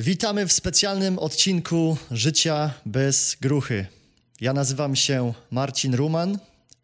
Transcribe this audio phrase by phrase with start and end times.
[0.00, 3.86] Witamy w specjalnym odcinku Życia bez gruchy.
[4.40, 6.38] Ja nazywam się Marcin Ruman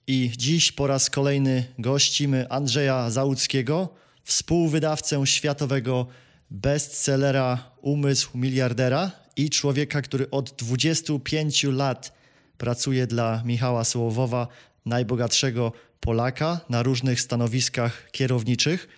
[0.07, 3.89] i dziś po raz kolejny gościmy Andrzeja Załuckiego,
[4.25, 6.07] współwydawcę światowego
[6.51, 12.13] bestsellera Umysł miliardera i człowieka, który od 25 lat
[12.59, 14.49] pracuje dla Michała Sołowowa,
[14.87, 18.89] najbogatszego Polaka na różnych stanowiskach kierowniczych.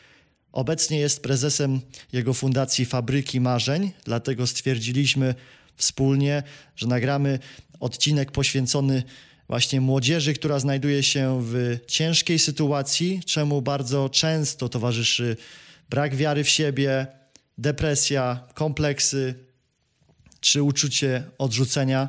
[0.58, 1.80] Obecnie jest prezesem
[2.12, 5.34] jego fundacji Fabryki Marzeń, dlatego stwierdziliśmy
[5.76, 6.42] wspólnie,
[6.76, 7.38] że nagramy
[7.80, 9.02] odcinek poświęcony
[9.48, 15.36] właśnie młodzieży, która znajduje się w ciężkiej sytuacji, czemu bardzo często towarzyszy
[15.90, 17.06] brak wiary w siebie,
[17.58, 19.34] depresja, kompleksy
[20.40, 22.08] czy uczucie odrzucenia.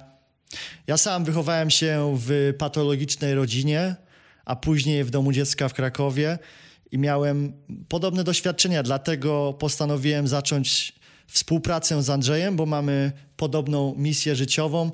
[0.88, 3.95] Ja sam wychowałem się w patologicznej rodzinie,
[4.45, 6.40] a później w domu dziecka w Krakowie
[6.91, 7.53] i miałem
[7.88, 10.93] podobne doświadczenia, dlatego postanowiłem zacząć
[11.27, 14.91] współpracę z Andrzejem, bo mamy podobną misję życiową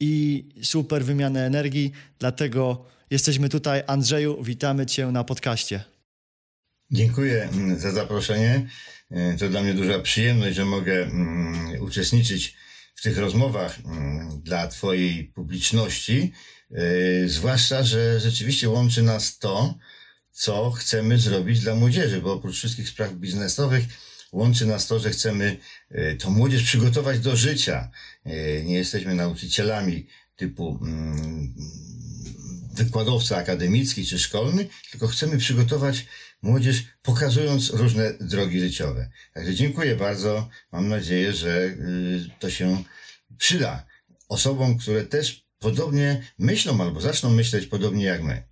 [0.00, 3.82] i super wymianę energii, dlatego jesteśmy tutaj.
[3.86, 5.84] Andrzeju, witamy Cię na podcaście.
[6.90, 8.68] Dziękuję za zaproszenie.
[9.38, 12.56] To dla mnie duża przyjemność, że mogę mm, uczestniczyć
[12.94, 16.32] w tych rozmowach mm, dla Twojej publiczności.
[16.70, 19.74] E, zwłaszcza, że rzeczywiście łączy nas to,
[20.34, 23.84] co chcemy zrobić dla młodzieży, bo oprócz wszystkich spraw biznesowych
[24.32, 25.56] łączy nas to, że chcemy
[25.90, 27.90] e, tą młodzież przygotować do życia.
[28.64, 30.80] Nie jesteśmy nauczycielami typu
[32.74, 36.06] wykładowca akademicki czy szkolny, tylko chcemy przygotować
[36.42, 39.10] młodzież, pokazując różne drogi życiowe.
[39.34, 40.48] Także dziękuję bardzo.
[40.72, 42.84] Mam nadzieję, że y, to się
[43.38, 43.86] przyda
[44.28, 48.42] osobom, które też podobnie myślą albo zaczną myśleć podobnie jak my.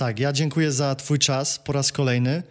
[0.00, 2.42] Tak, ja dziękuję za Twój czas po raz kolejny.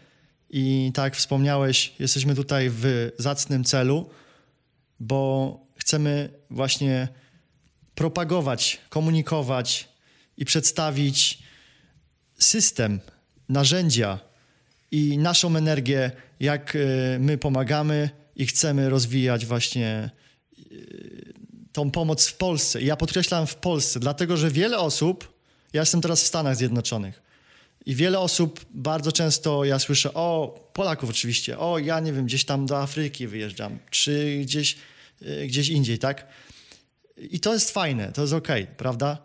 [0.50, 4.10] I tak jak wspomniałeś, jesteśmy tutaj w zacnym celu,
[5.00, 7.08] bo chcemy właśnie
[7.96, 9.90] propagować, komunikować
[10.38, 11.44] i przedstawić
[12.40, 13.00] system,
[13.50, 14.20] narzędzia,
[14.92, 16.80] i naszą energię, jak e,
[17.20, 20.64] my pomagamy i chcemy rozwijać właśnie e,
[21.72, 22.82] tą pomoc w Polsce.
[22.82, 25.40] I ja podkreślam w Polsce, dlatego że wiele osób,
[25.74, 27.29] ja jestem teraz w Stanach Zjednoczonych
[27.86, 32.46] i wiele osób bardzo często ja słyszę, o, Polaków oczywiście, o, ja nie wiem, gdzieś
[32.46, 34.78] tam do Afryki wyjeżdżam, czy gdzieś,
[35.22, 36.28] e, gdzieś indziej, tak?
[37.18, 39.18] I to jest fajne, to jest okej, okay, prawda?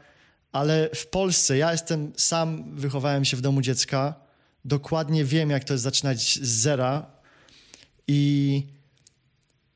[0.53, 4.15] Ale w Polsce, ja jestem, sam wychowałem się w domu dziecka,
[4.65, 7.07] dokładnie wiem, jak to jest zaczynać z zera
[8.09, 8.63] i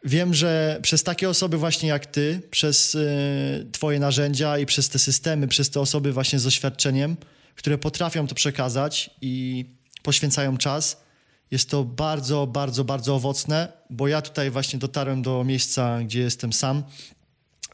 [0.04, 4.98] wiem, że przez takie osoby właśnie jak ty, przez y, twoje narzędzia i przez te
[4.98, 7.16] systemy, przez te osoby właśnie z doświadczeniem,
[7.58, 9.64] które potrafią to przekazać i
[10.02, 11.02] poświęcają czas,
[11.50, 16.52] jest to bardzo, bardzo, bardzo owocne, bo ja tutaj właśnie dotarłem do miejsca, gdzie jestem
[16.52, 16.84] sam,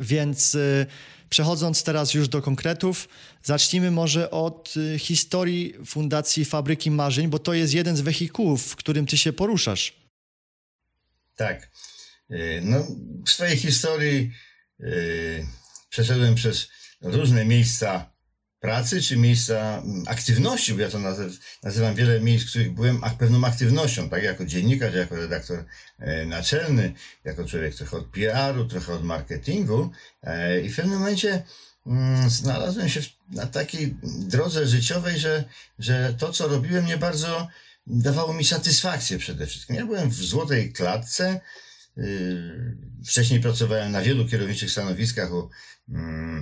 [0.00, 0.86] więc y,
[1.30, 3.08] Przechodząc teraz już do konkretów,
[3.42, 8.76] zacznijmy może od y, historii Fundacji Fabryki Marzeń, bo to jest jeden z wehikułów, w
[8.76, 9.96] którym ty się poruszasz.
[11.36, 11.70] Tak.
[12.30, 12.86] Y, no,
[13.26, 14.32] w swojej historii
[15.88, 16.68] przeszedłem przez
[17.02, 18.13] różne miejsca
[18.64, 20.98] pracy, czy miejsca mm, aktywności, bo ja to
[21.62, 25.64] nazywam wiele miejsc, w których byłem pewną aktywnością, tak jako dziennikarz, jako redaktor
[25.98, 26.92] e, naczelny,
[27.24, 29.90] jako człowiek trochę od PR-u, trochę od marketingu
[30.22, 31.42] e, i w pewnym momencie
[31.86, 35.44] mm, znalazłem się na takiej drodze życiowej, że,
[35.78, 37.48] że to, co robiłem, nie bardzo
[37.86, 39.76] dawało mi satysfakcję przede wszystkim.
[39.76, 41.40] Ja byłem w złotej klatce,
[41.98, 45.50] y, Wcześniej pracowałem na wielu kierowniczych stanowiskach u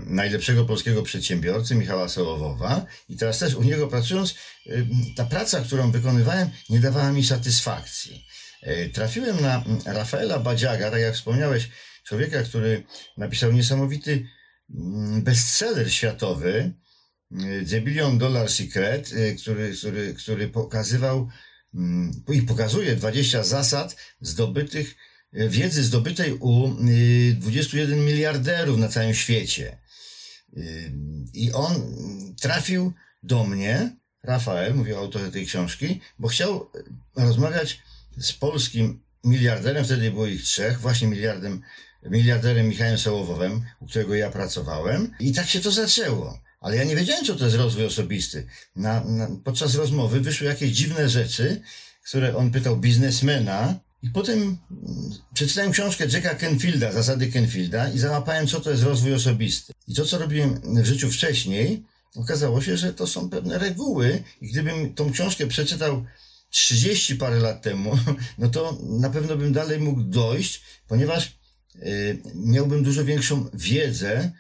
[0.07, 4.35] najlepszego polskiego przedsiębiorcy Michała Sołowowa i teraz też u niego pracując,
[4.67, 4.87] y,
[5.17, 8.27] ta praca, którą wykonywałem, nie dawała mi satysfakcji.
[8.67, 11.69] Y, trafiłem na mm, Rafaela Badziaga, tak jak wspomniałeś,
[12.05, 12.85] człowieka, który
[13.17, 14.27] napisał niesamowity
[14.75, 16.73] mm, bestseller światowy,
[17.33, 19.11] y, The Billion Dollar Secret,
[19.41, 21.29] który, który, który pokazywał
[22.29, 24.95] i pokazuje 20 zasad zdobytych
[25.33, 26.77] wiedzy zdobytej u
[27.35, 29.79] 21 y, miliarderów na całym świecie.
[30.57, 30.93] Y,
[31.35, 31.95] I on
[32.41, 32.93] trafił
[33.23, 36.71] do mnie, Rafael, mówił o autorze tej książki, bo chciał
[37.17, 37.83] rozmawiać
[38.19, 41.63] z polskim miliarderem, wtedy było ich trzech, właśnie miliardem,
[42.03, 45.11] miliarderem Michałem Sołowowem, u którego ja pracowałem.
[45.21, 46.39] I tak się to zaczęło.
[46.61, 48.47] Ale ja nie wiedziałem, co to jest rozwój osobisty.
[48.77, 51.63] Na, na, podczas rozmowy wyszły jakieś dziwne rzeczy,
[52.05, 54.59] które on pytał biznesmena, i potem mm,
[55.35, 59.73] przeczytałem książkę Jacka Kenfielda, Zasady Kenfielda i załapałem, co to jest rozwój osobisty.
[59.89, 61.85] I to, co robiłem w życiu wcześniej,
[62.17, 64.23] okazało się, że to są pewne reguły.
[64.41, 66.05] I gdybym tą książkę przeczytał
[66.51, 67.99] 30 parę lat temu,
[68.39, 71.39] no to na pewno bym dalej mógł dojść, ponieważ
[72.35, 74.33] miałbym dużo większą wiedzę,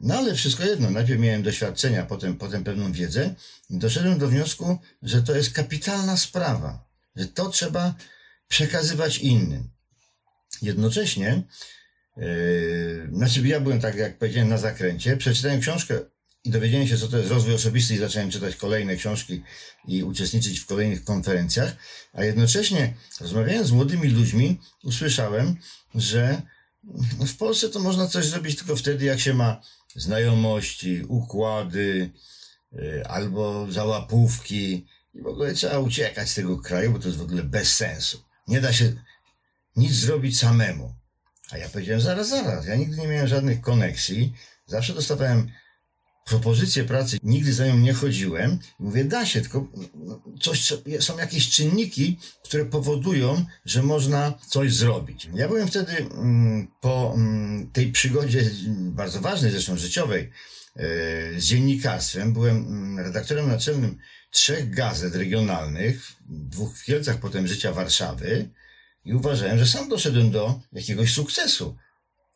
[0.00, 3.34] no ale wszystko jedno, najpierw miałem doświadczenia, potem, potem pewną wiedzę.
[3.70, 6.84] I doszedłem do wniosku, że to jest kapitalna sprawa,
[7.16, 7.94] że to trzeba
[8.48, 9.70] przekazywać innym.
[10.62, 11.42] Jednocześnie,
[12.16, 16.00] yy, znaczy ja byłem tak, jak powiedziałem, na zakręcie, przeczytałem książkę
[16.44, 19.42] i dowiedziałem się, co to jest rozwój osobisty i zacząłem czytać kolejne książki
[19.88, 21.76] i uczestniczyć w kolejnych konferencjach,
[22.12, 25.56] a jednocześnie rozmawiając z młodymi ludźmi, usłyszałem,
[25.94, 26.42] że
[27.26, 29.60] w Polsce to można coś zrobić tylko wtedy, jak się ma
[29.96, 32.10] znajomości, układy
[32.72, 37.22] y, albo załapówki i w ogóle trzeba uciekać z tego kraju, bo to jest w
[37.22, 38.22] ogóle bez sensu.
[38.48, 38.92] Nie da się
[39.76, 40.94] nic zrobić samemu.
[41.50, 44.34] A ja powiedziałem, zaraz, zaraz, ja nigdy nie miałem żadnych koneksji,
[44.66, 45.50] zawsze dostawałem
[46.24, 48.58] propozycję pracy, nigdy za nią nie chodziłem.
[48.78, 55.28] Mówię, da się, tylko no, coś, są jakieś czynniki, które powodują, że można coś zrobić.
[55.34, 60.30] Ja byłem wtedy mm, po mm, tej przygodzie, bardzo ważnej zresztą życiowej,
[60.76, 62.32] e, z dziennikarstwem.
[62.32, 63.98] Byłem mm, redaktorem naczelnym
[64.34, 68.48] trzech gazet regionalnych, dwóch w Kielcach, potem Życia Warszawy
[69.04, 71.76] i uważałem, że sam doszedłem do jakiegoś sukcesu,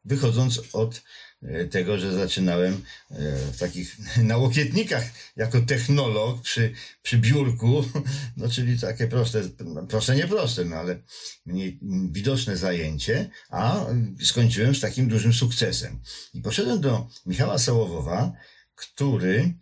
[0.05, 1.03] wychodząc od
[1.43, 3.17] E, tego, że zaczynałem e,
[3.53, 5.05] w takich nałokietnikach
[5.37, 6.73] jako technolog przy,
[7.03, 7.85] przy biurku,
[8.37, 9.43] no czyli takie proste,
[9.89, 11.03] proste nie proste, no ale
[11.47, 11.79] mniej
[12.11, 13.87] widoczne zajęcie, a
[14.23, 16.01] skończyłem z takim dużym sukcesem.
[16.35, 18.33] I poszedłem do Michała Sałowowa,
[18.75, 19.55] który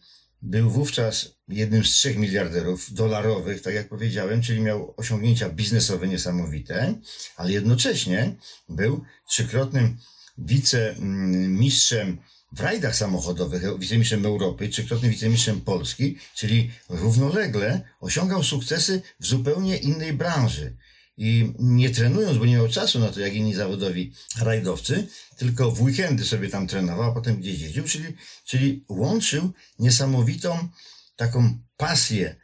[0.42, 6.94] był wówczas jednym z trzech miliarderów dolarowych, tak jak powiedziałem, czyli miał osiągnięcia biznesowe niesamowite,
[7.36, 8.34] ale jednocześnie
[8.68, 9.96] był trzykrotnym
[10.38, 12.18] wicemistrzem
[12.52, 20.12] w rajdach samochodowych, wicemistrzem Europy, trzykrotnym wicemistrzem Polski, czyli równolegle osiągał sukcesy w zupełnie innej
[20.12, 20.76] branży.
[21.16, 25.82] I nie trenując, bo nie miał czasu na to, jak inni zawodowi rajdowcy, tylko w
[25.82, 30.68] weekendy sobie tam trenował, a potem gdzieś jeździł, czyli, czyli łączył niesamowitą
[31.16, 32.36] taką pasję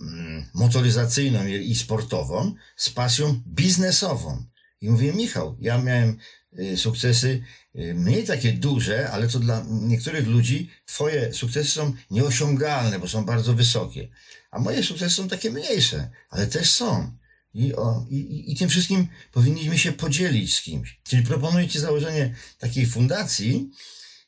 [0.00, 4.44] mm, motoryzacyjną i sportową z pasją biznesową.
[4.80, 6.18] I mówię, Michał, ja miałem
[6.58, 7.42] Y, sukcesy
[7.76, 13.24] y, mniej takie duże, ale to dla niektórych ludzi twoje sukcesy są nieosiągalne, bo są
[13.24, 14.08] bardzo wysokie.
[14.50, 17.18] A moje sukcesy są takie mniejsze, ale też są.
[17.58, 21.00] I, o, i, I tym wszystkim powinniśmy się podzielić z kimś.
[21.02, 23.70] Czyli proponuję Ci założenie takiej fundacji.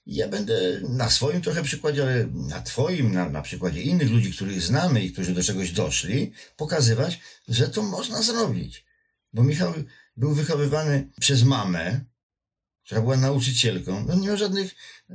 [0.06, 4.62] Ja będę na swoim trochę przykładzie, ale na Twoim, na, na przykładzie innych ludzi, których
[4.62, 8.85] znamy i którzy do czegoś doszli, pokazywać, że to można zrobić.
[9.32, 9.75] Bo Michał
[10.17, 12.00] był wychowywany przez mamę,
[12.85, 14.75] która była nauczycielką, no nie miał żadnych,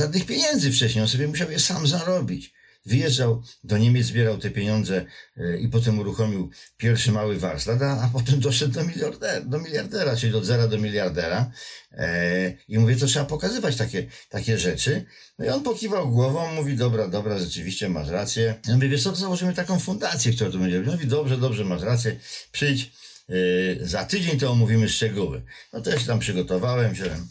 [0.00, 2.57] żadnych pieniędzy wcześniej, on sobie musiał je sam zarobić.
[2.88, 5.04] Wyjeżdżał do Niemiec, zbierał te pieniądze
[5.36, 10.34] e, i potem uruchomił pierwszy mały warsztat, a, potem doszedł do miliardera, do miliardera, czyli
[10.34, 11.50] od zera do miliardera.
[11.92, 15.04] E, I mówię, to trzeba pokazywać takie, takie rzeczy.
[15.38, 18.54] No i on pokiwał głową, mówi, dobra, dobra, rzeczywiście masz rację.
[18.68, 20.80] Ja mówię, wiesz co, to założymy taką fundację, która to będzie.
[20.80, 22.16] Mówi, dobrze, dobrze, masz rację,
[22.52, 22.90] przyjdź
[23.30, 25.42] Y, za tydzień to omówimy szczegóły.
[25.72, 27.28] No się tam przygotowałem, wziąłem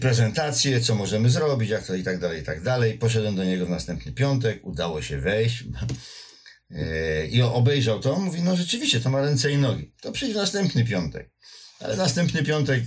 [0.00, 2.98] prezentację, co możemy zrobić, jak to i tak dalej, i tak dalej.
[2.98, 5.64] Poszedłem do niego w następny piątek, udało się wejść
[6.70, 8.18] y, i obejrzał to.
[8.18, 9.92] Mówi, no rzeczywiście, to ma ręce i nogi.
[10.00, 11.30] To przyjdź w następny piątek.
[11.80, 12.82] Ale następny piątek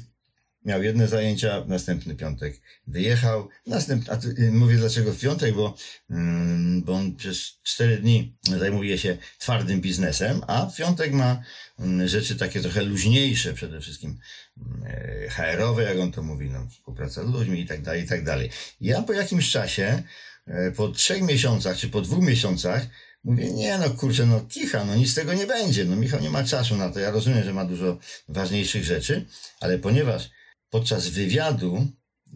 [0.66, 3.50] miał jedne zajęcia, następny piątek wyjechał.
[3.68, 4.18] Następny,
[4.52, 5.76] mówię dlaczego w piątek, bo,
[6.10, 11.42] mm, bo on przez cztery dni zajmuje się twardym biznesem, a w piątek ma
[11.80, 14.20] mm, rzeczy takie trochę luźniejsze, przede wszystkim
[14.58, 18.24] mm, HR-owe, jak on to mówi, no, współpraca z ludźmi i tak dalej, i tak
[18.24, 18.50] dalej.
[18.82, 20.04] Ja po jakimś czasie,
[20.48, 22.88] e, po trzech miesiącach, czy po dwóch miesiącach,
[23.24, 25.86] Mówię, nie no kurczę, no kicha, no nic z tego nie będzie.
[25.86, 27.00] No Michał nie ma czasu na to.
[27.00, 27.98] Ja rozumiem, że ma dużo
[28.30, 29.26] ważniejszych rzeczy,
[29.60, 30.30] ale ponieważ
[30.72, 31.88] podczas wywiadu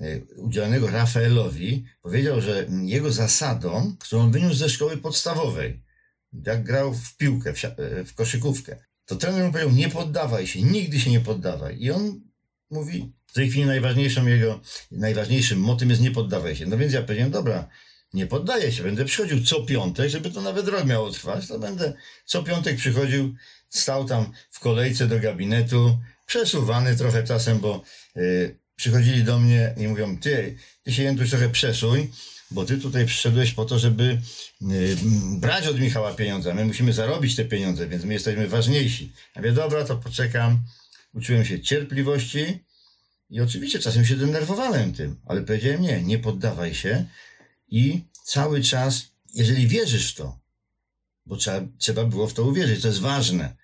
[0.01, 5.83] e, udzielonego Rafaelowi powiedział, że jego zasadą, którą wyniósł ze szkoły podstawowej,
[6.45, 10.61] jak grał w piłkę, w, e, w koszykówkę, to trener mu powiedział, nie poddawaj się,
[10.61, 11.77] nigdy się nie poddawaj.
[11.79, 12.21] I on
[12.69, 14.61] mówi, w tej chwili najważniejszą jego,
[14.91, 16.65] najważniejszym motem jest nie poddawaj się.
[16.65, 17.67] No więc ja powiedziałem, dobra,
[18.13, 21.93] nie poddaję się, będę przychodził co piątek, żeby to nawet rok miało trwać, to będę
[22.25, 23.35] co piątek przychodził,
[23.69, 27.81] stał tam w kolejce do gabinetu, przesuwany trochę czasem, bo
[28.17, 32.07] y, przychodzili do mnie i mówią, ty, ty się Jędruś trochę przesuń,
[32.51, 34.21] bo ty tutaj przyszedłeś po to, żeby
[34.61, 34.97] y,
[35.39, 36.53] brać od Michała pieniądze.
[36.53, 39.13] My musimy zarobić te pieniądze, więc my jesteśmy ważniejsi.
[39.35, 40.59] Ja mówię, dobra, to poczekam.
[41.13, 42.59] Uczyłem się cierpliwości
[43.29, 47.05] i oczywiście czasem się denerwowałem tym, ale powiedziałem nie, nie poddawaj się
[47.67, 50.39] i cały czas, jeżeli wierzysz w to,
[51.25, 53.55] bo trzeba, trzeba było w to uwierzyć, to jest ważne,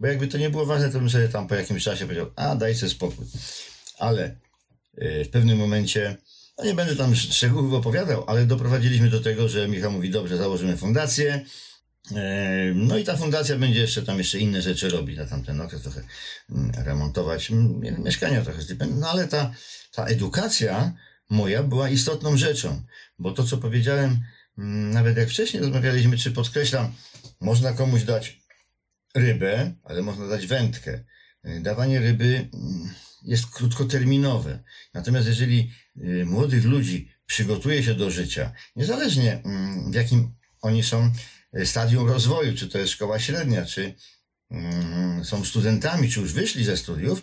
[0.00, 2.56] Bo jakby to nie było ważne, to bym sobie tam po jakimś czasie powiedział, a
[2.56, 3.26] dajcie spokój.
[3.98, 4.36] Ale
[5.02, 6.16] y, w pewnym momencie,
[6.58, 10.76] no nie będę tam szczegółów opowiadał, ale doprowadziliśmy do tego, że Michał mówi, dobrze, założymy
[10.76, 11.44] fundację,
[12.16, 15.82] e, no i ta fundacja będzie jeszcze tam jeszcze inne rzeczy robić na tamten okres,
[15.82, 16.02] trochę
[16.50, 17.50] mm, remontować
[17.98, 19.00] mieszkania, trochę stypendium.
[19.00, 19.52] No ale ta,
[19.92, 20.92] ta edukacja
[21.30, 22.82] moja była istotną rzeczą,
[23.18, 24.18] bo to, co powiedziałem,
[24.58, 26.92] mm, nawet jak wcześniej rozmawialiśmy, czy podkreślam,
[27.40, 28.37] można komuś dać
[29.14, 31.04] rybę, ale można dać wędkę.
[31.46, 34.62] Y, dawanie ryby mm, jest krótkoterminowe.
[34.94, 41.12] Natomiast jeżeli y, młodych ludzi przygotuje się do życia, niezależnie mm, w jakim oni są
[41.58, 43.94] y, stadium rozwoju, czy to jest szkoła średnia, czy
[45.24, 47.22] są studentami, czy już wyszli ze studiów,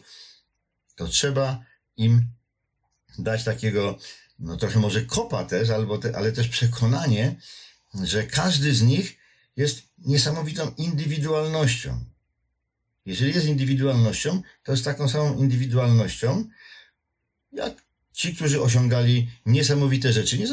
[0.96, 1.66] to trzeba
[1.98, 2.28] im
[3.20, 3.98] dać takiego,
[4.40, 7.36] no trochę może kopa też, albo te, ale też przekonanie,
[8.04, 9.18] że każdy z nich
[9.58, 12.06] jest niesamowitą indywidualnością.
[13.06, 16.46] Jeżeli jest indywidualnością, to jest taką samą indywidualnością,
[17.52, 20.38] jak ci, którzy osiągali niesamowite rzeczy.
[20.38, 20.46] Nie,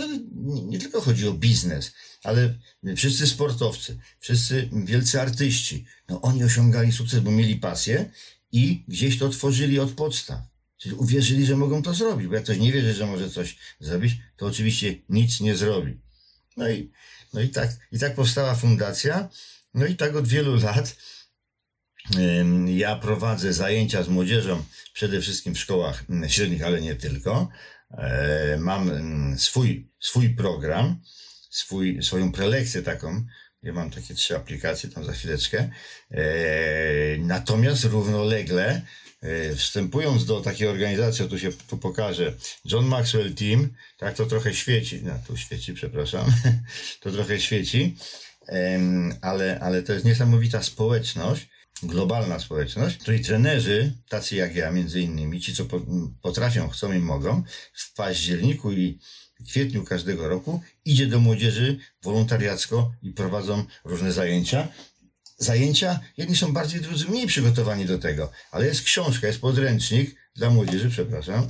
[0.62, 1.92] nie, tylko chodzi o biznes,
[2.22, 2.58] ale
[2.96, 8.10] wszyscy sportowcy, wszyscy wielcy artyści, no oni osiągali sukces, bo mieli pasję
[8.52, 10.40] i gdzieś to tworzyli od podstaw.
[10.76, 14.12] Czyli uwierzyli, że mogą to zrobić, bo jak ktoś nie wierzy, że może coś zrobić,
[14.36, 16.00] to oczywiście nic nie zrobi.
[16.56, 16.90] No i,
[17.34, 19.28] no i tak, i tak powstała fundacja.
[19.74, 20.96] No i tak od wielu lat
[22.66, 27.48] ja prowadzę zajęcia z młodzieżą, przede wszystkim w szkołach średnich, ale nie tylko.
[27.90, 28.90] E, mam
[29.38, 31.00] swój, swój program,
[31.50, 33.24] swój, swoją prelekcję taką.
[33.62, 35.70] Ja mam takie trzy aplikacje, tam za chwileczkę.
[36.10, 36.22] E,
[37.18, 38.82] natomiast równolegle
[39.56, 45.00] wstępując do takiej organizacji, tu się tu pokażę, John Maxwell Team, tak to trochę świeci,
[45.04, 46.32] no tu świeci, przepraszam,
[47.00, 47.96] to trochę świeci,
[49.20, 51.48] ale, ale to jest niesamowita społeczność,
[51.82, 55.64] globalna społeczność, której trenerzy, tacy jak ja między innymi, ci co
[56.22, 57.42] potrafią, chcą i mogą,
[57.74, 58.98] w październiku i
[59.48, 64.68] kwietniu każdego roku idzie do młodzieży wolontariacko i prowadzą różne zajęcia
[65.42, 70.50] zajęcia, jedni są bardziej, drudzy mniej przygotowani do tego, ale jest książka, jest podręcznik dla
[70.50, 71.46] młodzieży, przepraszam,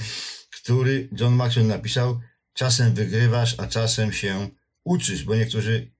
[0.62, 2.20] który John Maxwell napisał,
[2.52, 4.48] czasem wygrywasz, a czasem się
[4.84, 5.92] uczysz, bo niektórzy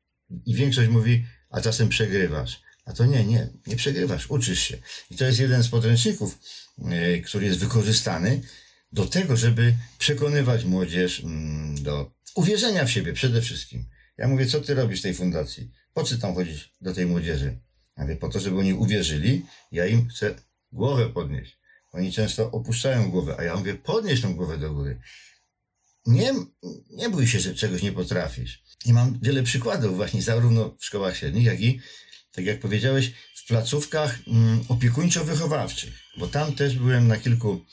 [0.46, 2.62] i większość mówi, a czasem przegrywasz.
[2.84, 4.78] A to nie, nie, nie przegrywasz, uczysz się.
[5.10, 6.38] I to jest jeden z podręczników,
[6.78, 8.40] yy, który jest wykorzystany
[8.92, 13.84] do tego, żeby przekonywać młodzież yy, do uwierzenia w siebie przede wszystkim.
[14.18, 15.70] Ja mówię, co ty robisz w tej fundacji?
[15.94, 17.58] Po co tam chodzić do tej młodzieży?
[17.96, 20.34] Ja mówię, po to, żeby oni uwierzyli, ja im chcę
[20.72, 21.58] głowę podnieść.
[21.92, 25.00] Oni często opuszczają głowę, a ja mówię, podnieś tą głowę do góry.
[26.06, 26.32] Nie,
[26.90, 28.62] nie bój się, że czegoś nie potrafisz.
[28.84, 31.80] I mam wiele przykładów właśnie zarówno w szkołach średnich, jak i,
[32.32, 37.64] tak jak powiedziałeś, w placówkach mm, opiekuńczo-wychowawczych, bo tam też byłem na kilku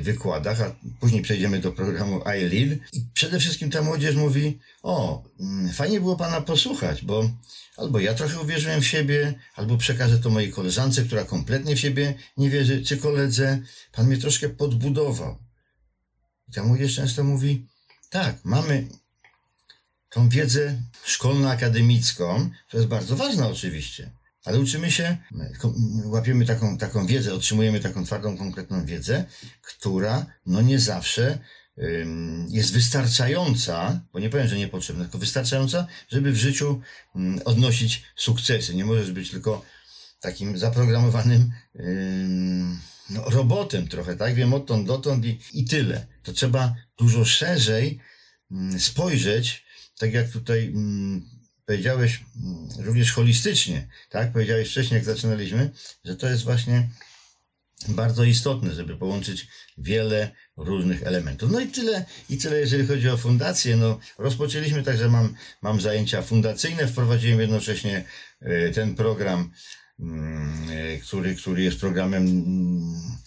[0.00, 2.78] wykładach, a później przejdziemy do programu iLead.
[2.92, 7.30] I przede wszystkim ta młodzież mówi, o, mm, fajnie było Pana posłuchać, bo
[7.76, 12.14] albo ja trochę uwierzyłem w siebie, albo przekażę to mojej koleżance, która kompletnie w siebie
[12.36, 13.62] nie wierzy, czy koledze.
[13.92, 15.38] Pan mnie troszkę podbudował.
[16.48, 17.66] I ta młodzież często mówi,
[18.10, 18.88] tak, mamy
[20.10, 24.10] tą wiedzę szkolno-akademicką, to jest bardzo ważna oczywiście,
[24.44, 25.16] ale uczymy się,
[26.04, 29.24] łapiemy taką, taką wiedzę, otrzymujemy taką twardą, konkretną wiedzę,
[29.62, 31.38] która no nie zawsze
[32.48, 36.80] jest wystarczająca, bo nie powiem, że niepotrzebna, tylko wystarczająca, żeby w życiu
[37.44, 38.74] odnosić sukcesy.
[38.74, 39.64] Nie możesz być tylko
[40.20, 41.52] takim zaprogramowanym
[43.10, 44.34] no, robotem trochę, tak?
[44.34, 46.06] Wiem odtąd dotąd i, i tyle.
[46.22, 48.00] To trzeba dużo szerzej
[48.78, 49.64] spojrzeć,
[49.98, 50.74] tak jak tutaj
[51.66, 54.32] powiedziałeś mm, również holistycznie, tak?
[54.32, 55.70] Powiedziałeś wcześniej, jak zaczynaliśmy,
[56.04, 56.88] że to jest właśnie
[57.88, 61.50] bardzo istotne, żeby połączyć wiele różnych elementów.
[61.52, 63.76] No i tyle, i tyle, jeżeli chodzi o fundację.
[63.76, 68.04] No, rozpoczęliśmy tak, że mam, mam zajęcia fundacyjne, wprowadziłem jednocześnie
[68.40, 69.50] e, ten program,
[70.00, 73.18] mm, e, który, który jest programem mm,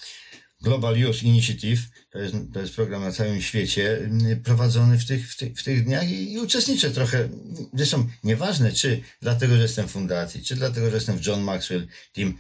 [0.62, 1.82] Global Youth Initiative,
[2.15, 5.63] to jest, to jest program na całym świecie mm, prowadzony w tych, w tych, w
[5.63, 7.29] tych dniach i, i uczestniczę trochę.
[7.74, 11.88] Zresztą nieważne, czy dlatego, że jestem w fundacji, czy dlatego, że jestem w John Maxwell
[12.13, 12.38] Team.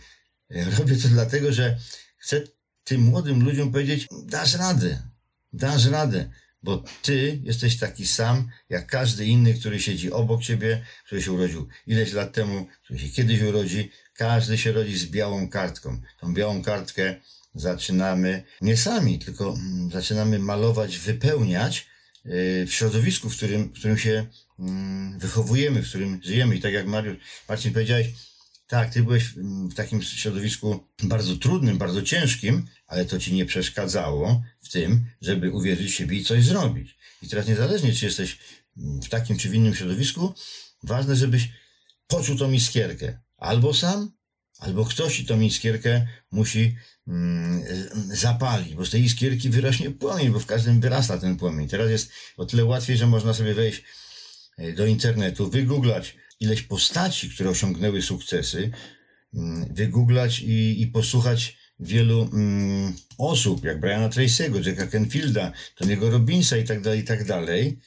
[0.77, 1.77] Robię to dlatego, że
[2.17, 2.41] chcę
[2.83, 5.01] tym młodym ludziom powiedzieć, dasz radę,
[5.53, 6.29] dasz radę,
[6.63, 11.67] bo ty jesteś taki sam, jak każdy inny, który siedzi obok ciebie, który się urodził
[11.87, 13.91] ileś lat temu, który się kiedyś urodzi.
[14.13, 16.01] Każdy się rodzi z białą kartką.
[16.19, 17.15] Tą białą kartkę
[17.55, 21.87] zaczynamy nie sami, tylko mm, zaczynamy malować, wypełniać
[22.25, 24.25] y, w środowisku, w którym, w którym się
[24.59, 26.55] mm, wychowujemy, w którym żyjemy.
[26.55, 27.17] I tak jak Mariusz,
[27.49, 28.07] Marcin powiedziałeś,
[28.67, 29.23] Tak, ty byłeś
[29.71, 35.51] w takim środowisku bardzo trudnym, bardzo ciężkim, ale to ci nie przeszkadzało w tym, żeby
[35.51, 36.97] uwierzyć siebie i coś zrobić.
[37.21, 38.37] I teraz niezależnie, czy jesteś
[38.77, 40.33] w takim czy w innym środowisku,
[40.83, 41.49] ważne, żebyś
[42.07, 43.19] poczuł tą iskierkę.
[43.37, 44.11] Albo sam,
[44.59, 46.75] albo ktoś tą iskierkę musi
[47.07, 47.63] mm,
[48.07, 51.67] zapalić, bo z tej iskierki wyrośnie płomień, bo w każdym wyrasta ten płomień.
[51.67, 53.83] Teraz jest o tyle łatwiej, że można sobie wejść
[54.57, 58.71] e, do internetu, wygooglać ileś postaci, które osiągnęły sukcesy,
[59.33, 66.57] mm, wygooglać i, i posłuchać wielu mm, osób, jak Briana Tracy'ego, Jacka Kenfielda, Tony'ego Robinsa
[66.57, 67.79] i tak dalej, i tak dalej.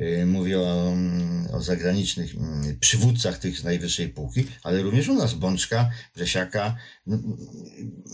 [0.00, 5.14] Y, mówię o, mm, o zagranicznych mm, przywódcach tych z najwyższej półki, ale również u
[5.14, 6.76] nas Bączka, Brzesiaka.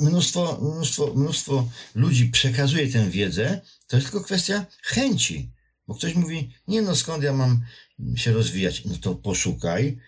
[0.01, 3.61] Mnóstwo, mnóstwo, mnóstwo ludzi przekazuje tę wiedzę.
[3.87, 5.53] To jest tylko kwestia chęci.
[5.87, 7.65] Bo ktoś mówi, nie no skąd ja mam
[8.17, 8.85] się rozwijać?
[8.85, 9.99] No to poszukaj,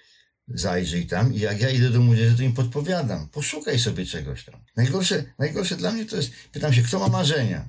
[0.48, 3.28] zajrzyj tam i jak ja idę do młodzieży, to im podpowiadam.
[3.28, 4.64] Poszukaj sobie czegoś tam.
[4.76, 7.68] Najgorsze, najgorsze dla mnie to jest, pytam się, kto ma marzenia?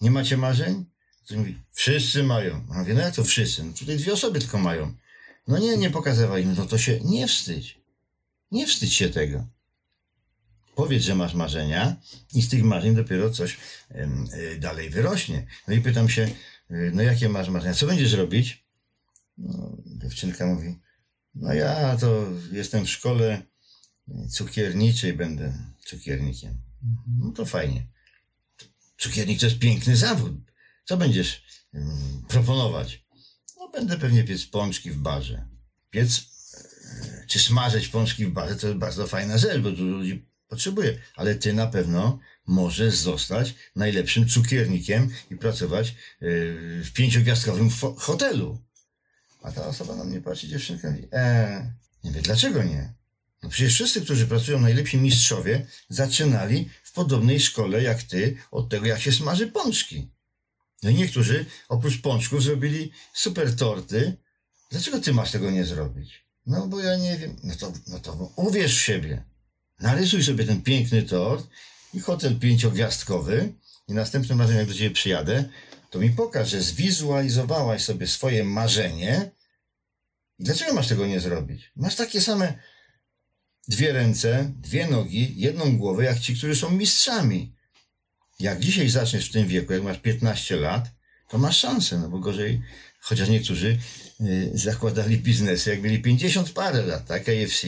[0.00, 0.89] Nie macie marzeń?
[1.30, 2.66] Ktoś mówi, wszyscy mają.
[2.70, 3.64] A mówię, no jak to wszyscy?
[3.64, 4.94] No tutaj dwie osoby tylko mają.
[5.48, 7.80] No nie, nie pokazywaj im, no to się nie wstydź.
[8.50, 9.46] Nie wstydź się tego.
[10.74, 11.96] Powiedz, że masz marzenia
[12.34, 13.58] i z tych marzeń dopiero coś
[14.34, 15.46] y, dalej wyrośnie.
[15.68, 16.22] No i pytam się,
[16.70, 17.74] y, no jakie masz marzenia?
[17.74, 18.66] Co będziesz robić?
[19.38, 20.78] No, dziewczynka mówi,
[21.34, 23.42] no ja to jestem w szkole
[24.30, 25.52] cukierniczej, będę
[25.86, 26.54] cukiernikiem.
[27.18, 27.86] No to fajnie.
[28.98, 30.49] Cukiernik to jest piękny zawód.
[30.90, 31.42] Co będziesz
[32.28, 33.04] proponować?
[33.58, 35.46] No będę pewnie piec pączki w barze.
[35.90, 36.20] Piec
[36.54, 40.98] e, czy smażyć pączki w barze to jest bardzo fajna rzecz, bo dużo ludzi potrzebuje.
[41.16, 45.94] Ale ty na pewno możesz zostać najlepszym cukiernikiem i pracować e,
[46.82, 48.58] w pięciogwiazdkowym hotelu.
[49.42, 51.62] A ta osoba na mnie patrzy, dziewczynka mówi, eee,
[52.04, 52.92] nie wiem, dlaczego nie?
[53.42, 58.86] No przecież wszyscy, którzy pracują, najlepsi mistrzowie, zaczynali w podobnej szkole jak ty od tego,
[58.86, 60.10] jak się smaży pączki.
[60.82, 64.16] No i niektórzy oprócz pączków zrobili super torty.
[64.70, 66.24] Dlaczego ty masz tego nie zrobić?
[66.46, 67.36] No bo ja nie wiem.
[67.42, 69.24] No to, no to uwierz w siebie.
[69.80, 71.46] Narysuj sobie ten piękny tort
[71.94, 73.52] i hotel pięciogwiazdkowy
[73.88, 75.48] i następnym razem jak do ciebie przyjadę,
[75.90, 79.30] to mi pokaż, że zwizualizowałaś sobie swoje marzenie
[80.38, 81.72] i dlaczego masz tego nie zrobić?
[81.76, 82.58] Masz takie same
[83.68, 87.54] dwie ręce, dwie nogi, jedną głowę, jak ci, którzy są mistrzami.
[88.40, 90.90] Jak dzisiaj zaczniesz w tym wieku, jak masz 15 lat,
[91.28, 92.62] to masz szansę, no bo gorzej,
[93.00, 93.78] chociaż niektórzy
[94.20, 97.66] y, zakładali biznesy, jak mieli 50 parę lat, tak, AFC,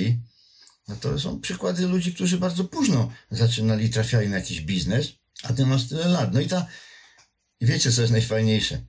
[0.88, 5.66] no to są przykłady ludzi, którzy bardzo późno zaczynali, trafiali na jakiś biznes, a ty
[5.66, 6.34] masz tyle lat.
[6.34, 6.66] No i ta,
[7.60, 8.80] wiecie, co jest najfajniejsze?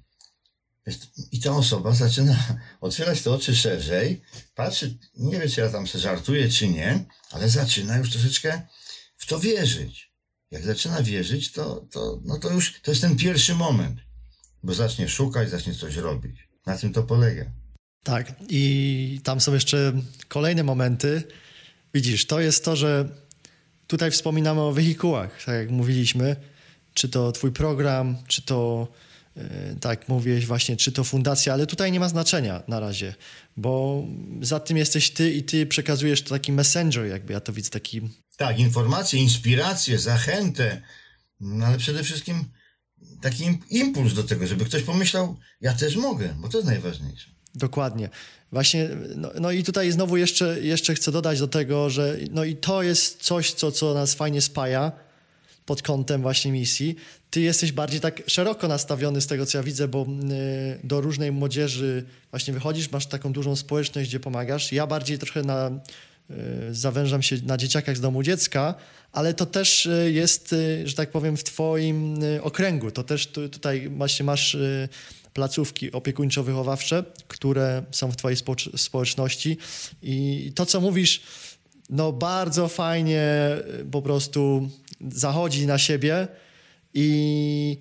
[1.32, 2.38] I ta osoba zaczyna
[2.82, 4.22] otwierać te oczy szerzej,
[4.56, 8.62] patrzy, nie wie, czy ja tam się żartuję, czy nie, ale zaczyna już troszeczkę
[9.18, 10.13] w to wierzyć
[10.54, 14.00] jak zaczyna wierzyć, to, to, no to już to jest ten pierwszy moment,
[14.64, 16.48] bo zacznie szukać, zacznie coś robić.
[16.66, 17.46] Na tym to polega.
[18.04, 19.94] Tak, i tam są jeszcze
[20.28, 21.24] kolejne momenty.
[21.94, 23.10] Widzisz, to jest to, że
[23.88, 26.36] tutaj wspominamy o wehikułach, tak jak mówiliśmy,
[26.94, 28.88] czy to twój program, czy to,
[29.36, 29.44] yy,
[29.82, 33.14] tak mówiłeś właśnie, czy to fundacja, ale tutaj nie ma znaczenia na razie,
[33.58, 34.04] bo
[34.42, 38.02] za tym jesteś ty i ty przekazujesz to taki messenger, jakby ja to widzę, taki
[38.38, 40.82] tak, informacje, inspiracje, zachętę,
[41.40, 42.46] no ale przede wszystkim
[43.22, 47.32] taki impuls do tego, żeby ktoś pomyślał, ja też mogę, bo to jest najważniejsze.
[47.56, 48.10] Dokładnie.
[48.52, 52.56] Właśnie, no, no, i tutaj znowu jeszcze, jeszcze chcę dodać do tego, że no i
[52.56, 54.92] to jest coś, co, co nas fajnie spaja
[55.66, 56.96] pod kątem właśnie misji.
[57.30, 61.32] Ty jesteś bardziej tak szeroko nastawiony z tego, co ja widzę, bo y, do różnej
[61.32, 64.72] młodzieży właśnie wychodzisz, masz taką dużą społeczność, gdzie pomagasz.
[64.72, 65.72] Ja bardziej trochę na
[66.72, 68.76] zawężam się na dzieciakach z domu dziecka,
[69.12, 72.92] ale to też y, jest, y, że tak powiem, w Twoim okręgu.
[72.92, 74.58] To też tutaj właśnie masz
[75.34, 78.38] placówki opiekuńczo-wychowawcze, które są w Twojej
[78.76, 79.58] społeczności
[80.04, 81.22] i to, co mówisz,
[81.90, 83.24] no bardzo fajnie
[83.92, 84.70] po prostu
[85.12, 86.28] zachodzi na siebie
[86.94, 87.78] i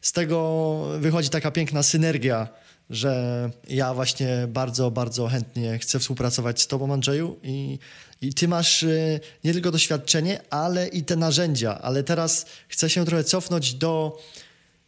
[0.00, 2.48] z tego wychodzi taka piękna synergia
[2.90, 7.78] że ja właśnie bardzo, bardzo chętnie chcę współpracować z Tobą, Andrzeju, i,
[8.20, 11.78] i Ty masz y, nie tylko doświadczenie, ale i te narzędzia.
[11.78, 14.18] Ale teraz chcę się trochę cofnąć do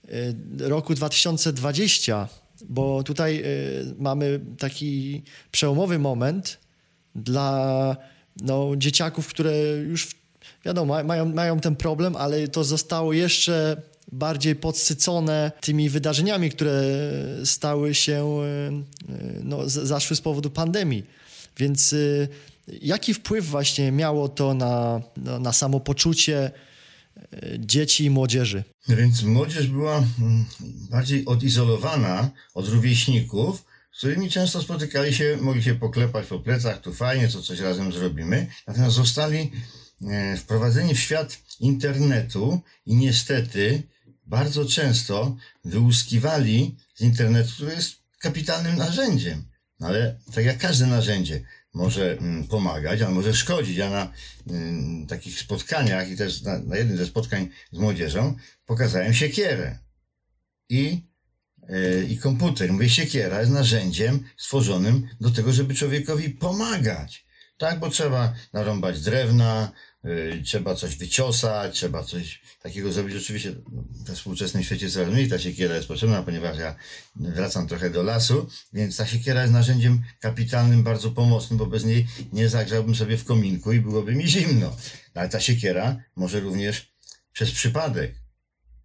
[0.04, 2.28] y, roku 2020,
[2.68, 6.59] bo tutaj y, mamy taki przełomowy moment
[7.14, 7.96] dla
[8.40, 10.09] no, dzieciaków, które już
[10.64, 16.82] wiadomo, mają, mają ten problem, ale to zostało jeszcze bardziej podsycone tymi wydarzeniami, które
[17.44, 18.70] stały się, e,
[19.42, 21.06] no, zaszły z powodu pandemii.
[21.56, 22.28] Więc e,
[22.82, 26.50] Jaki wpływ właśnie miało to na, na, na samopoczucie
[27.32, 28.64] e, dzieci i młodzieży?
[28.88, 30.44] No więc młodzież była mm,
[30.90, 36.94] bardziej odizolowana od rówieśników, z którymi często spotykali się, mogli się poklepać po plecach, tu
[36.94, 38.46] fajnie, co coś razem zrobimy.
[38.66, 39.50] Natomiast zostali
[40.36, 43.82] wprowadzeni w świat internetu i niestety
[44.26, 49.44] bardzo często wyłuskiwali z internetu, który jest kapitalnym narzędziem.
[49.80, 53.76] No ale tak jak każde narzędzie, może mm, pomagać, ale może szkodzić.
[53.76, 54.12] Ja na
[54.46, 58.36] mm, takich spotkaniach i też na, na jednym ze spotkań z młodzieżą
[58.66, 59.78] pokazałem siekierę
[60.68, 61.02] i,
[61.68, 62.72] yy, i komputer.
[62.72, 67.26] Mówię, siekiera jest narzędziem stworzonym do tego, żeby człowiekowi pomagać.
[67.58, 69.72] Tak, bo trzeba narąbać drewna,
[70.44, 73.16] trzeba coś wyciosać, trzeba coś takiego zrobić.
[73.16, 76.76] Oczywiście no, we współczesnym świecie coraz ta siekiera jest potrzebna, ponieważ ja
[77.16, 82.06] wracam trochę do lasu, więc ta siekiera jest narzędziem kapitalnym, bardzo pomocnym, bo bez niej
[82.32, 84.76] nie zagrzałbym sobie w kominku i byłoby mi zimno.
[85.14, 86.92] Ale ta siekiera może również
[87.32, 88.14] przez przypadek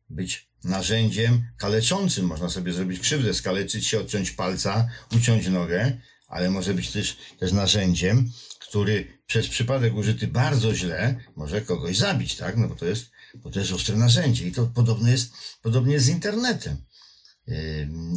[0.09, 2.25] być narzędziem kaleczącym.
[2.25, 7.51] Można sobie zrobić krzywdę, skaleczyć się, odciąć palca, uciąć nogę, ale może być też, też
[7.51, 8.31] narzędziem,
[8.71, 12.57] który przez przypadek użyty bardzo źle może kogoś zabić, tak?
[12.57, 16.05] No bo to jest, bo to jest ostre narzędzie i to podobne jest, podobnie jest
[16.05, 16.77] z internetem.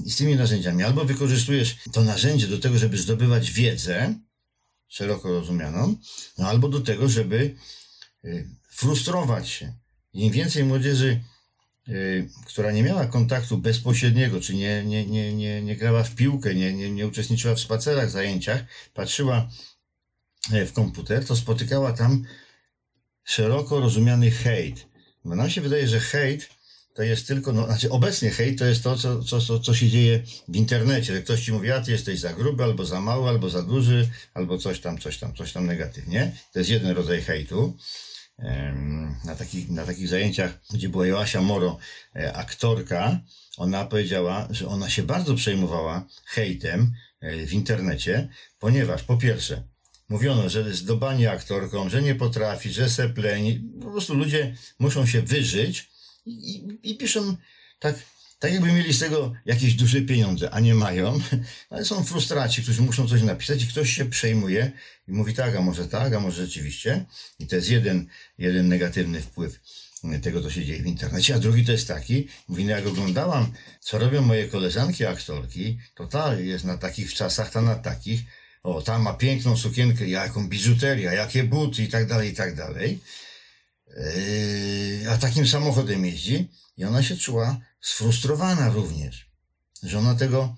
[0.04, 4.14] I z tymi narzędziami albo wykorzystujesz to narzędzie do tego, żeby zdobywać wiedzę,
[4.88, 5.96] szeroko rozumianą,
[6.38, 7.56] no albo do tego, żeby
[8.24, 9.72] y, frustrować się.
[10.12, 11.20] Im więcej młodzieży,
[11.88, 16.54] y, która nie miała kontaktu bezpośredniego, czy nie, nie, nie, nie, nie grała w piłkę,
[16.54, 19.48] nie, nie, nie uczestniczyła w spacerach, zajęciach, patrzyła
[20.50, 22.24] w komputer, to spotykała tam
[23.24, 24.87] szeroko rozumiany hejt.
[25.24, 26.48] Bo nam się wydaje, że hejt
[26.94, 29.88] to jest tylko, no, znaczy obecnie hejt to jest to, co, co, co, co się
[29.88, 33.28] dzieje w internecie, że ktoś ci mówi, a ty jesteś za gruby, albo za mały,
[33.28, 36.37] albo za duży, albo coś tam, coś tam, coś tam negatywnie.
[36.52, 37.76] To jest jeden rodzaj hejtu.
[39.24, 41.78] Na takich, na takich zajęciach, gdzie była Joasia Moro,
[42.16, 43.20] e, aktorka,
[43.57, 48.28] ona powiedziała, że ona się bardzo przejmowała hejtem e, w internecie,
[48.59, 49.62] ponieważ po pierwsze,
[50.08, 55.22] mówiono, że jest dobanie aktorką, że nie potrafi, że sepleni, po prostu ludzie muszą się
[55.22, 55.88] wyżyć,
[56.26, 57.36] i, i piszą
[57.78, 57.96] tak,
[58.38, 61.20] tak jakby mieli z tego jakieś duże pieniądze, a nie mają,
[61.70, 64.72] ale są frustraci, którzy muszą coś napisać i ktoś się przejmuje
[65.08, 67.04] i mówi tak, a może tak, a może rzeczywiście.
[67.38, 68.06] I to jest jeden,
[68.38, 69.60] jeden negatywny wpływ
[70.22, 73.52] tego, co się dzieje w internecie, a drugi to jest taki, mówi, no jak oglądałam,
[73.80, 78.20] co robią moje koleżanki aktorki, to ta jest na takich czasach, ta na takich,
[78.64, 83.00] o, ta ma piękną sukienkę, jaką biżuterię, jakie buty i tak dalej, i tak dalej.
[83.87, 89.31] Yy, a takim samochodem jeździ i ona się czuła sfrustrowana również,
[89.83, 90.57] że ona tego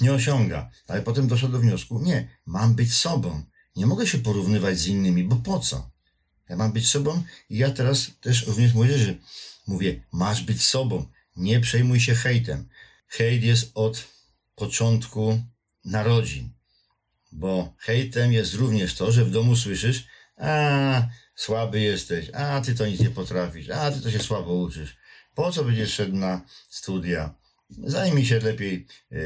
[0.00, 0.70] nie osiąga.
[0.88, 3.42] Ale potem doszła do wniosku, nie, mam być sobą.
[3.76, 5.90] Nie mogę się porównywać z innymi, bo po co?
[6.48, 9.18] Ja mam być sobą i ja teraz też również młodzieży
[9.66, 11.06] mówię, masz być sobą.
[11.36, 12.68] Nie przejmuj się hejtem.
[13.08, 14.04] Hejt jest od
[14.54, 15.42] początku
[15.84, 16.51] narodzin.
[17.32, 21.02] Bo hejtem jest również to, że w domu słyszysz, a
[21.34, 24.96] słaby jesteś, a ty to nic nie potrafisz, a ty to się słabo uczysz.
[25.34, 27.34] Po co będziesz szedł na studia?
[27.70, 29.16] Zajmij się lepiej e,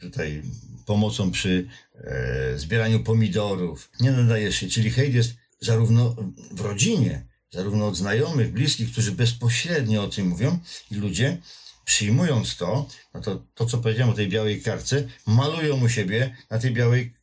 [0.00, 0.42] tutaj
[0.86, 3.90] pomocą przy e, zbieraniu pomidorów.
[4.00, 6.16] Nie nadajesz się, czyli hejt jest zarówno
[6.50, 10.58] w rodzinie, zarówno od znajomych, bliskich, którzy bezpośrednio o tym mówią
[10.90, 11.38] i ludzie
[11.84, 16.58] przyjmując to, no to, to co powiedziałem o tej białej karce, malują u siebie na
[16.58, 17.14] tej białej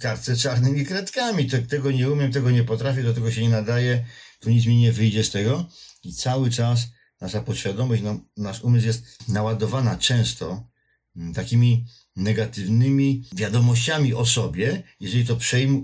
[0.00, 1.50] kartce czarnymi kredkami.
[1.68, 4.04] Tego nie umiem, tego nie potrafię, do tego się nie nadaje,
[4.40, 5.68] tu nic mi nie wyjdzie z tego.
[6.02, 6.80] I cały czas
[7.20, 10.68] nasza podświadomość, no, nasz umysł jest naładowana często
[11.16, 14.82] mm, takimi negatywnymi wiadomościami o sobie.
[15.00, 15.38] Jeżeli to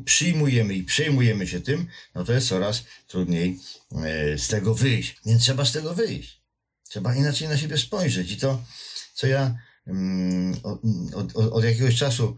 [0.05, 3.59] przyjmujemy i przejmujemy się tym, no to jest coraz trudniej
[4.05, 5.17] e, z tego wyjść.
[5.27, 6.43] Więc trzeba z tego wyjść.
[6.89, 8.33] Trzeba inaczej na siebie spojrzeć.
[8.33, 8.65] I to,
[9.15, 12.37] co ja mm, od, od, od jakiegoś czasu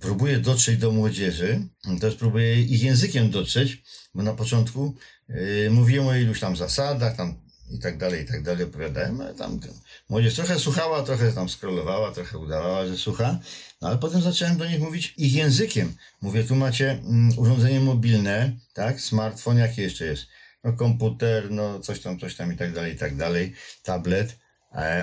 [0.00, 1.60] próbuję dotrzeć do młodzieży,
[2.00, 3.82] też próbuję ich językiem dotrzeć,
[4.14, 4.94] bo na początku
[5.28, 7.34] yy, mówiłem o iluś tam zasadach, tam
[7.70, 9.60] i tak dalej, i tak dalej opowiadałem, ale tam
[10.08, 13.38] młodzież trochę słuchała, trochę tam scrollowała, trochę udawała, że słucha,
[13.82, 15.94] no ale potem zacząłem do nich mówić ich językiem.
[16.22, 20.26] Mówię, tu macie mm, urządzenie mobilne, tak, smartfon, jakie jeszcze jest?
[20.64, 24.38] No komputer, no coś tam, coś tam i tak dalej, i tak dalej, tablet,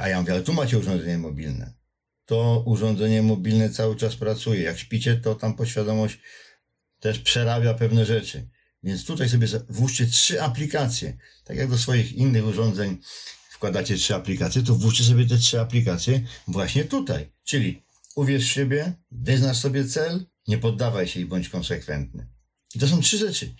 [0.02, 1.77] a ja mówię, ale tu macie urządzenie mobilne
[2.28, 4.62] to urządzenie mobilne cały czas pracuje.
[4.62, 6.20] Jak śpicie, to tam podświadomość
[7.00, 8.48] też przerabia pewne rzeczy.
[8.84, 11.18] Więc tutaj sobie włóżcie trzy aplikacje.
[11.44, 12.98] Tak jak do swoich innych urządzeń
[13.50, 17.32] wkładacie trzy aplikacje, to włóżcie sobie te trzy aplikacje właśnie tutaj.
[17.44, 17.84] Czyli
[18.16, 22.28] uwierz w siebie, wyznacz sobie cel, nie poddawaj się i bądź konsekwentny.
[22.76, 23.56] I to są trzy rzeczy.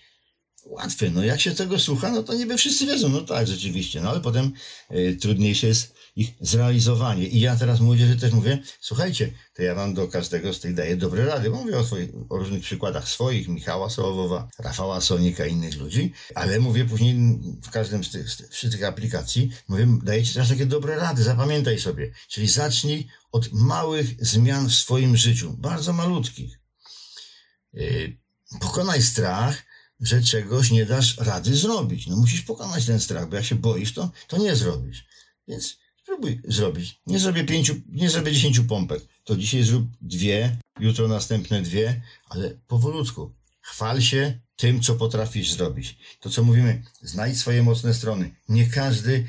[0.68, 4.10] Łatwe, no jak się tego słucha, no to niby wszyscy wiedzą, no tak, rzeczywiście, no
[4.10, 4.52] ale potem
[4.90, 7.26] y, trudniejsze jest ich zrealizowanie.
[7.26, 10.96] I ja teraz młodzieży też mówię, słuchajcie, to ja wam do każdego z tych daję
[10.96, 15.52] dobre rady, bo mówię o, swoich, o różnych przykładach swoich, Michała Sołowowa, Rafała Sonika i
[15.52, 17.16] innych ludzi, ale mówię później
[17.62, 20.96] w każdym z tych, z tych, z tych aplikacji, mówię, daję ci teraz takie dobre
[20.96, 22.12] rady, zapamiętaj sobie.
[22.28, 26.58] Czyli zacznij od małych zmian w swoim życiu, bardzo malutkich.
[27.72, 28.16] Yy,
[28.60, 29.67] pokonaj strach,
[30.00, 32.06] że czegoś nie dasz rady zrobić.
[32.06, 35.06] No musisz pokonać ten strach, bo jak się boisz, to, to nie zrobisz.
[35.48, 37.00] Więc spróbuj zrobić.
[37.06, 39.02] Nie zrobię pięciu, nie zrobię dziesięciu pompek.
[39.24, 43.34] To dzisiaj zrób dwie, jutro następne dwie, ale powolutku.
[43.60, 45.98] Chwal się tym, co potrafisz zrobić.
[46.20, 48.34] To, co mówimy, znajdź swoje mocne strony.
[48.48, 49.26] Nie każdy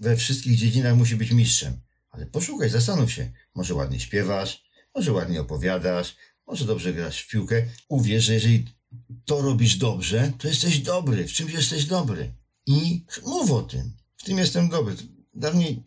[0.00, 1.80] we wszystkich dziedzinach musi być mistrzem.
[2.10, 3.32] Ale poszukaj, zastanów się.
[3.54, 4.62] Może ładnie śpiewasz,
[4.94, 6.16] może ładnie opowiadasz,
[6.46, 7.62] może dobrze grasz w piłkę.
[7.88, 8.77] Uwierz, że jeżeli
[9.24, 12.34] to robisz dobrze, to jesteś dobry, w czymś jesteś dobry.
[12.66, 13.96] I mów o tym.
[14.16, 14.96] W tym jestem dobry.
[15.34, 15.82] Dawniej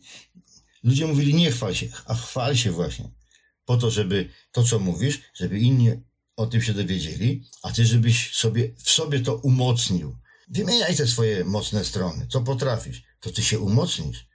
[0.83, 3.11] ludzie mówili nie chwal się, a chwal się właśnie.
[3.65, 5.91] Po to, żeby to, co mówisz, żeby inni
[6.35, 10.17] o tym się dowiedzieli, a ty, żebyś sobie, w sobie to umocnił.
[10.47, 12.27] Wymieniaj te swoje mocne strony.
[12.29, 14.27] Co potrafisz, to ty się umocnisz.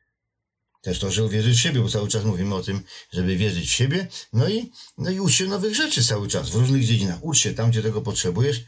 [0.87, 3.72] Też to, że uwierzyć w siebie, bo cały czas mówimy o tym, żeby wierzyć w
[3.72, 4.07] siebie.
[4.33, 7.25] No i, no i ucz się nowych rzeczy cały czas, w różnych dziedzinach.
[7.25, 8.64] Ucz się tam, gdzie tego potrzebujesz.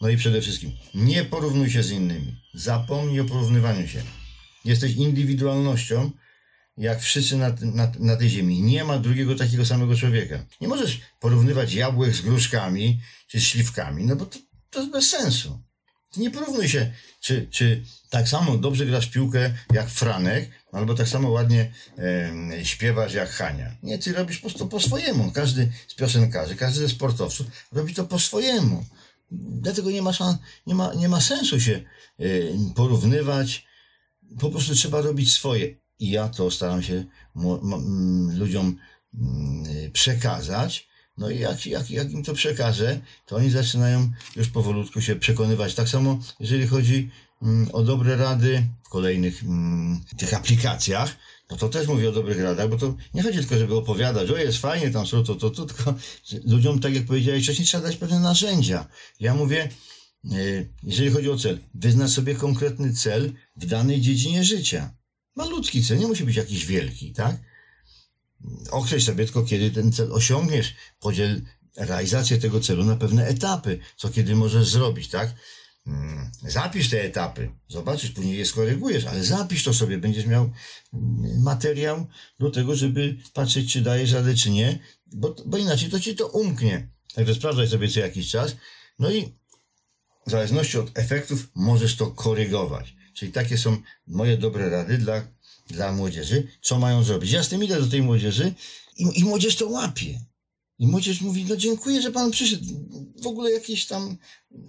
[0.00, 2.36] No i przede wszystkim, nie porównuj się z innymi.
[2.54, 4.02] Zapomnij o porównywaniu się.
[4.64, 6.10] Jesteś indywidualnością,
[6.76, 8.62] jak wszyscy na, na, na tej ziemi.
[8.62, 10.46] Nie ma drugiego takiego samego człowieka.
[10.60, 14.38] Nie możesz porównywać jabłek z gruszkami czy śliwkami, no bo to,
[14.70, 15.62] to jest bez sensu.
[16.16, 21.30] Nie porównuj się, czy, czy tak samo dobrze grasz piłkę jak Franek, albo tak samo
[21.30, 23.76] ładnie e, śpiewasz jak Hania.
[23.82, 25.30] Nie, ty robisz po prostu po swojemu.
[25.30, 28.84] Każdy z piosenkarzy, każdy ze sportowców robi to po swojemu.
[29.30, 30.12] Dlatego nie ma,
[30.66, 31.72] nie ma, nie ma sensu się
[32.18, 32.24] e,
[32.74, 33.66] porównywać.
[34.40, 35.74] Po prostu trzeba robić swoje.
[35.98, 37.04] I ja to staram się
[38.34, 38.78] ludziom
[39.92, 40.91] przekazać.
[41.16, 45.74] No i jak, jak, jak im to przekażę, to oni zaczynają już powolutku się przekonywać.
[45.74, 47.10] Tak samo, jeżeli chodzi
[47.72, 49.42] o dobre rady w kolejnych
[50.16, 51.16] tych aplikacjach,
[51.50, 54.36] no to też mówię o dobrych radach, bo to nie chodzi tylko, żeby opowiadać, o
[54.36, 55.94] jest fajnie, tam są to, to, to, tylko
[56.44, 58.88] ludziom, tak jak powiedziałeś wcześniej, trzeba dać pewne narzędzia.
[59.20, 59.68] Ja mówię,
[60.24, 60.36] e,
[60.82, 64.94] jeżeli chodzi o cel, wyznacz sobie konkretny cel w danej dziedzinie życia.
[65.36, 67.51] Malutki cel, nie musi być jakiś wielki, tak?
[68.70, 71.42] Określ sobie tylko, kiedy ten cel osiągniesz, podziel
[71.76, 75.34] realizację tego celu na pewne etapy, co kiedy możesz zrobić, tak?
[75.86, 80.50] Mm, zapisz te etapy, zobaczysz, później je skorygujesz, ale zapisz to sobie, będziesz miał
[80.92, 82.06] mm, materiał
[82.38, 86.28] do tego, żeby patrzeć, czy dajesz radę, czy nie, bo, bo inaczej to ci to
[86.28, 86.88] umknie.
[87.14, 88.56] Także sprawdzaj sobie co jakiś czas,
[88.98, 89.34] no i
[90.26, 92.94] w zależności od efektów możesz to korygować.
[93.14, 93.76] Czyli takie są
[94.06, 95.22] moje dobre rady dla,
[95.72, 97.32] dla młodzieży, co mają zrobić.
[97.32, 98.54] Ja z tym idę do tej młodzieży
[98.96, 100.20] i, i młodzież to łapie.
[100.78, 102.64] I młodzież mówi, no dziękuję, że pan przyszedł.
[103.22, 104.16] W ogóle jakieś tam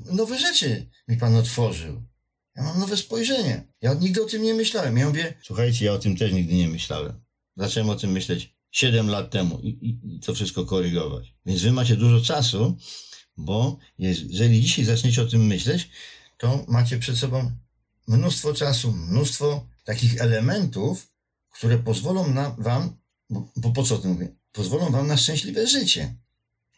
[0.06, 2.04] nowe rzeczy mi pan otworzył.
[2.56, 3.68] Ja mam nowe spojrzenie.
[3.82, 4.98] Ja nigdy o tym nie myślałem.
[4.98, 7.22] Ja mówię, słuchajcie, ja o tym też nigdy nie myślałem.
[7.58, 11.36] Zacząłem o tym myśleć 7 lat temu i, i, i to wszystko korygować.
[11.46, 12.78] Więc wy macie dużo czasu,
[13.38, 15.90] bo jeżeli dzisiaj zaczniecie o tym myśleć,
[16.38, 17.52] to macie przed sobą
[18.08, 21.08] mnóstwo czasu, mnóstwo takich elementów,
[21.50, 22.98] które pozwolą na wam,
[23.30, 24.28] bo, bo po co o tym mówię?
[24.52, 26.16] Pozwolą wam na szczęśliwe życie.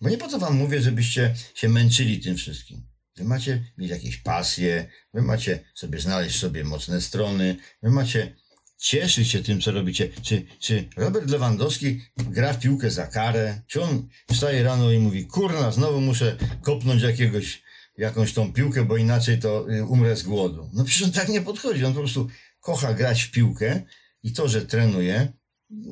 [0.02, 2.88] Bo nie po to wam mówię, żebyście się męczyli tym wszystkim.
[3.18, 8.36] Wy macie mieć jakieś pasje, wy macie sobie znaleźć sobie mocne strony, wy macie
[8.78, 10.10] cieszyć się tym, co robicie.
[10.22, 13.62] Czy, czy Robert Lewandowski gra w piłkę za karę?
[13.68, 17.63] Czy on wstaje rano i mówi, kurna, znowu muszę kopnąć jakiegoś
[17.98, 20.70] jakąś tą piłkę, bo inaczej to y, umrę z głodu.
[20.74, 21.86] No przecież on tak nie podchodzi.
[21.86, 22.30] On po prostu
[22.65, 23.82] kocha grać w piłkę
[24.23, 25.34] i to, że trenuje,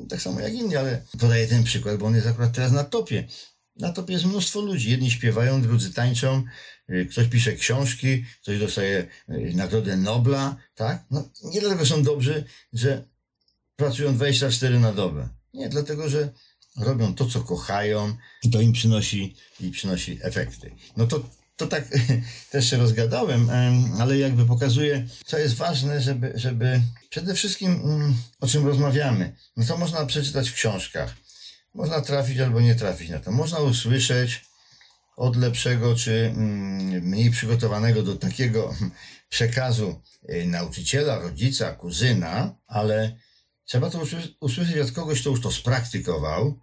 [0.08, 3.28] tak samo jak inni, ale podaję ten przykład, bo on jest akurat teraz na topie.
[3.76, 4.90] Na topie jest mnóstwo ludzi.
[4.90, 6.44] Jedni śpiewają, drudzy tańczą,
[6.90, 11.04] y, ktoś pisze książki, ktoś dostaje y, Nagrodę Nobla, tak?
[11.10, 13.04] No, nie dlatego są dobrzy, że
[13.76, 15.28] pracują 24 na dobę.
[15.52, 16.32] Nie, dlatego, że
[16.76, 20.74] robią to, co kochają i to im przynosi, i przynosi efekty.
[20.96, 21.84] No to to tak
[22.52, 23.50] też się rozgadałem,
[24.00, 29.36] ale jakby pokazuje, co jest ważne, żeby, żeby przede wszystkim mm, o czym rozmawiamy.
[29.56, 31.14] No to można przeczytać w książkach.
[31.74, 33.32] Można trafić albo nie trafić na to.
[33.32, 34.44] Można usłyszeć
[35.16, 38.74] od lepszego czy mm, mniej przygotowanego do takiego
[39.28, 43.16] przekazu y, nauczyciela, rodzica, kuzyna, ale
[43.64, 44.02] trzeba to
[44.40, 46.60] usłyszeć od kogoś, kto już to spraktykował,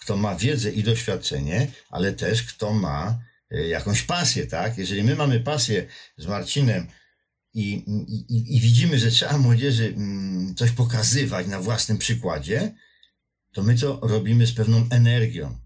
[0.00, 3.18] kto ma wiedzę i doświadczenie, ale też kto ma
[3.50, 4.78] jakąś pasję, tak?
[4.78, 6.86] Jeżeli my mamy pasję z Marcinem
[7.54, 7.72] i,
[8.28, 12.74] i, i widzimy, że trzeba młodzieży mm, coś pokazywać na własnym przykładzie,
[13.52, 15.58] to my to robimy z pewną energią.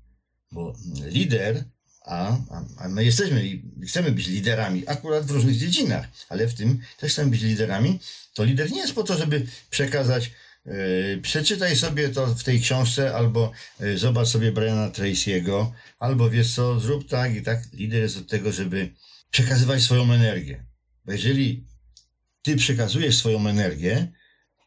[0.52, 1.64] Bo lider,
[2.04, 2.36] a,
[2.78, 7.12] a my jesteśmy i chcemy być liderami, akurat w różnych dziedzinach, ale w tym też
[7.12, 8.00] chcemy być liderami,
[8.34, 10.30] to lider nie jest po to, żeby przekazać
[11.22, 16.80] przeczytaj sobie to w tej książce, albo yy, zobacz sobie Briana Tracy'ego, albo wiesz co,
[16.80, 17.58] zrób tak i tak.
[17.72, 18.94] Lider jest od tego, żeby
[19.30, 20.66] przekazywać swoją energię.
[21.04, 21.66] Bo jeżeli
[22.42, 24.12] ty przekazujesz swoją energię,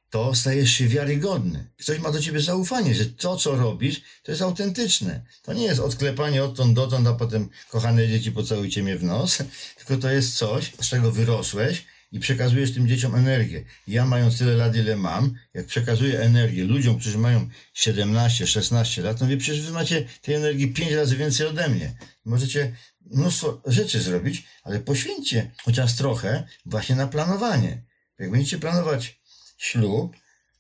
[0.10, 1.72] to stajesz się wiarygodny.
[1.78, 5.26] Ktoś ma do ciebie zaufanie, że to, co robisz, to jest autentyczne.
[5.42, 9.38] To nie jest odklepanie odtąd dotąd, a potem kochane dzieci pocałujcie mnie w nos,
[9.78, 13.64] tylko to jest coś, z czego wyrosłeś i przekazujesz tym dzieciom energię.
[13.88, 19.22] Ja mając tyle lat, ile mam, jak przekazuję energię ludziom, którzy mają 17, 16 lat,
[19.22, 21.96] no wie, przecież wy macie tej energii 5 razy więcej ode mnie.
[22.26, 27.84] Możecie mnóstwo rzeczy zrobić, ale poświęćcie chociaż trochę właśnie na planowanie.
[28.20, 29.22] Jak będziecie planować
[29.58, 30.16] ślub,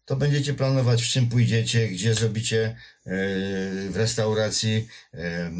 [0.05, 2.75] to będziecie planować, w czym pójdziecie, gdzie zrobicie e,
[3.89, 5.51] w restauracji e,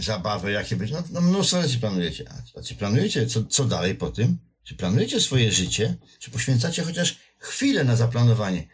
[0.00, 0.94] zabawę, jakie będzie.
[0.94, 2.24] No, no mnóstwo rzeczy planujecie.
[2.54, 4.38] A, czy planujecie, co, co dalej po tym?
[4.66, 5.94] Czy planujecie swoje życie?
[6.18, 8.68] Czy poświęcacie chociaż chwilę na zaplanowanie?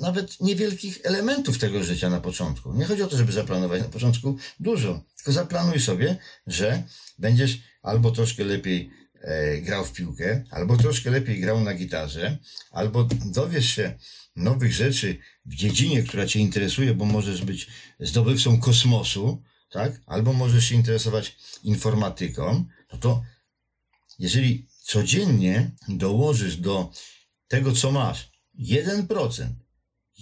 [0.00, 2.74] Nawet niewielkich elementów tego życia na początku.
[2.74, 6.82] Nie chodzi o to, żeby zaplanować na początku dużo, tylko zaplanuj sobie, że
[7.18, 12.38] będziesz albo troszkę lepiej e, grał w piłkę, albo troszkę lepiej grał na gitarze,
[12.70, 13.98] albo dowiesz się
[14.36, 17.66] nowych rzeczy w dziedzinie, która Cię interesuje, bo możesz być
[18.00, 20.00] zdobywcą kosmosu, tak?
[20.06, 23.22] Albo możesz się interesować informatyką, no to
[24.18, 26.90] jeżeli codziennie dołożysz do
[27.48, 29.46] tego, co masz, 1%,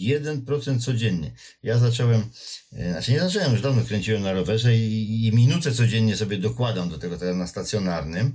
[0.00, 1.33] 1% codziennie.
[1.62, 2.31] Ja zacząłem,
[2.72, 6.88] e, znaczy nie zacząłem, już dawno kręciłem na rowerze i, i minutę codziennie sobie dokładam
[6.88, 8.35] do tego teraz na stacjonarnym.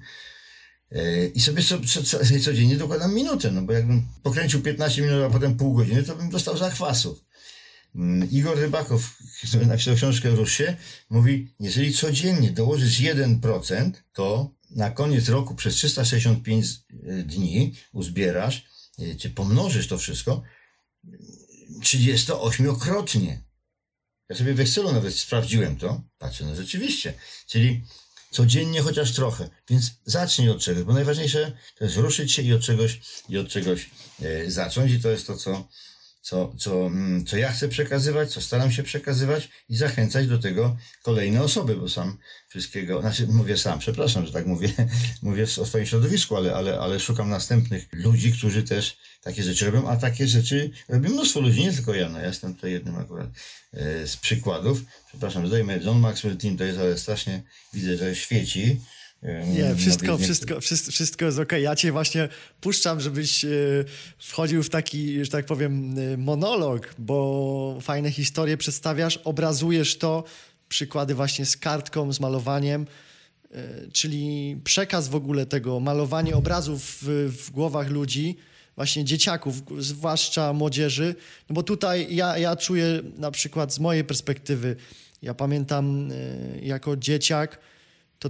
[0.91, 5.23] E, I sobie co, co, co, codziennie dokładam minutę, no bo jakbym pokręcił 15 minut,
[5.23, 7.25] a potem pół godziny, to bym dostał zachwasów.
[7.95, 9.17] Mm, Igor Rybakow,
[9.47, 10.75] który napisał książkę Rusz się,
[11.09, 18.65] mówi, jeżeli codziennie dołożysz 1%, to na koniec roku przez 365 e, dni uzbierasz,
[18.99, 20.43] e, czy pomnożysz to wszystko
[21.79, 23.37] 38-krotnie.
[24.29, 26.01] Ja sobie w Excelu nawet sprawdziłem to.
[26.17, 27.13] Patrzę, no rzeczywiście.
[27.47, 27.83] Czyli
[28.31, 29.49] codziennie chociaż trochę.
[29.69, 33.47] Więc zacznij od czegoś, bo najważniejsze to jest ruszyć się i od czegoś, i od
[33.47, 33.89] czegoś
[34.21, 34.91] e, zacząć.
[34.91, 35.67] I to jest to, co,
[36.21, 40.77] co, co, mm, co ja chcę przekazywać, co staram się przekazywać i zachęcać do tego
[41.03, 44.69] kolejne osoby, bo sam wszystkiego, znaczy mówię sam, przepraszam, że tak mówię,
[45.21, 49.89] mówię o swoim środowisku, ale, ale, ale szukam następnych ludzi, którzy też takie rzeczy robią,
[49.89, 53.29] a takie rzeczy robi mnóstwo ludzi, nie tylko ja, no ja jestem tutaj jednym akurat
[53.73, 54.81] e, z przykładów.
[55.07, 58.79] Przepraszam, zdajemy John Maxwell Team to jest, ale strasznie widzę, że świeci.
[59.23, 61.51] Nie, wszystko, wszystko, wszystko, wszystko jest ok.
[61.51, 62.29] Ja cię właśnie
[62.61, 63.49] puszczam, żebyś e,
[64.17, 70.23] wchodził w taki, że tak powiem, e, monolog, bo fajne historie przedstawiasz, obrazujesz to,
[70.69, 72.87] przykłady właśnie z kartką, z malowaniem,
[73.51, 78.37] e, czyli przekaz w ogóle tego, malowanie obrazów w, w głowach ludzi,
[78.75, 81.15] właśnie dzieciaków, zwłaszcza młodzieży,
[81.49, 84.75] no bo tutaj ja, ja czuję na przykład z mojej perspektywy,
[85.21, 86.09] ja pamiętam
[86.61, 87.59] jako dzieciak,
[88.21, 88.29] to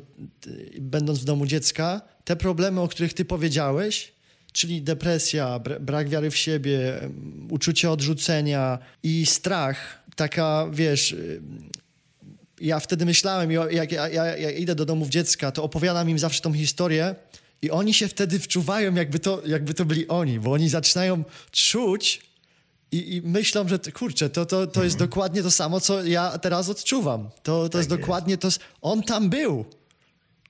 [0.80, 4.12] będąc w domu dziecka, te problemy, o których ty powiedziałeś,
[4.52, 7.10] czyli depresja, brak wiary w siebie,
[7.50, 11.42] uczucie odrzucenia i strach, taka, wiesz, y,
[12.62, 16.42] ja wtedy myślałem, jak ja, ja, ja idę do domów dziecka, to opowiadam im zawsze
[16.42, 17.16] tą historię
[17.62, 22.22] i oni się wtedy wczuwają, jakby to, jakby to byli oni, bo oni zaczynają czuć
[22.92, 25.10] i, i myślą, że kurczę, to, to, to jest mhm.
[25.10, 27.30] dokładnie to samo, co ja teraz odczuwam.
[27.44, 28.50] To, to tak jest dokładnie to.
[28.82, 29.66] On tam był.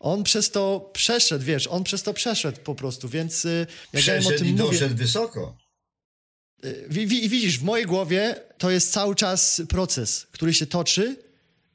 [0.02, 4.30] On przez to przeszedł, wiesz, on przez to przeszedł po prostu, więc y, jak przeszedł
[4.30, 5.58] ja o tym i mówię, doszedł wysoko.
[6.64, 11.16] I y, widzisz, w mojej głowie to jest cały czas proces, który się toczy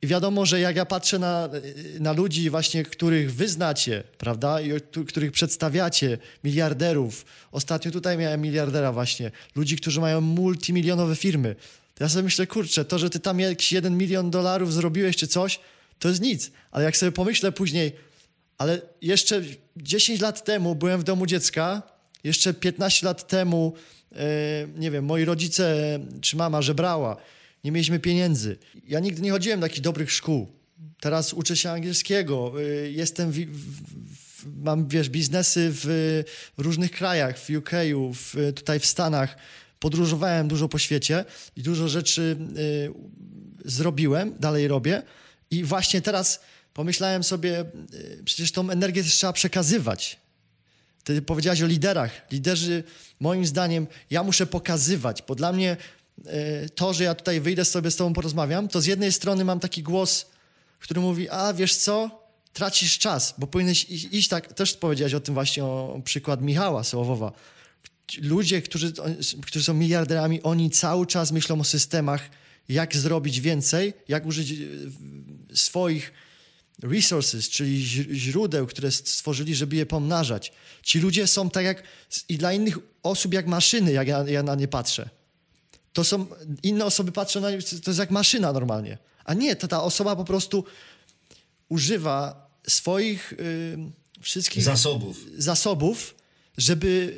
[0.03, 1.49] i wiadomo, że jak ja patrzę na,
[1.97, 4.70] y, na ludzi właśnie, których wyznacie, prawda, i
[5.09, 7.24] których przedstawiacie, miliarderów.
[7.53, 11.57] Ostatnio tutaj miałem miliardera właśnie, ludzi, którzy mają multimilionowe firmy.
[11.95, 15.27] To ja sobie myślę, kurczę, to, że ty tam jakiś jeden milion dolarów zrobiłeś czy
[15.27, 15.61] coś,
[15.99, 16.51] to jest nic.
[16.70, 17.93] Ale jak sobie pomyślę później,
[18.59, 19.43] ale jeszcze
[19.77, 21.83] 10 lat temu byłem w domu dziecka,
[22.25, 23.75] jeszcze 15 lat temu,
[24.13, 24.17] e,
[24.77, 27.17] nie wiem, moi rodzice czy mama żebrała,
[27.65, 28.57] nie mieliśmy pieniędzy.
[28.89, 30.47] Ja nigdy nie chodziłem do takich dobrych szkół.
[31.01, 36.23] Teraz uczę się angielskiego, e, jestem, w, w, mam, wiesz, biznesy w,
[36.59, 37.71] różnych krajach, w UK,
[38.15, 39.37] w, tutaj w Stanach.
[39.79, 41.25] Podróżowałem dużo po świecie
[41.57, 42.93] i dużo rzeczy y,
[43.65, 45.03] zrobiłem, dalej robię.
[45.51, 46.41] I właśnie teraz
[46.77, 47.64] pomyślałem sobie,
[47.95, 50.20] y, przecież tą energię też trzeba przekazywać.
[51.05, 52.12] Ty powiedziałaś o liderach.
[52.33, 52.85] Liderzy,
[53.20, 55.77] moim zdaniem, ja muszę pokazywać, bo dla mnie
[56.18, 59.61] y, to, że ja tutaj wyjdę sobie z tobą porozmawiam, to z jednej strony mam
[59.61, 60.27] taki głos,
[60.79, 62.22] który mówi, a wiesz co,
[62.53, 66.85] tracisz czas, bo powinieneś iść, iść tak, też powiedziałeś o tym właśnie, o przykład Michała
[66.85, 67.33] Sołowowa.
[68.22, 68.93] Ludzie, którzy,
[69.47, 72.31] którzy są miliarderami, oni cały czas myślą o systemach,
[72.68, 74.91] jak zrobić więcej, jak użyć y,
[75.55, 76.12] swoich
[76.83, 80.53] resources, czyli źródeł, które stworzyli, żeby je pomnażać.
[80.83, 81.83] Ci ludzie są tak jak
[82.29, 85.09] i dla innych osób jak maszyny, jak ja, ja na nie patrzę.
[85.93, 86.27] To są,
[86.62, 88.99] inne osoby patrzą na nie, to jest jak maszyna normalnie.
[89.24, 90.64] A nie, to ta osoba po prostu
[91.68, 93.77] używa swoich y,
[94.20, 95.24] wszystkich zasobów.
[95.39, 96.14] zasobów,
[96.59, 97.16] żeby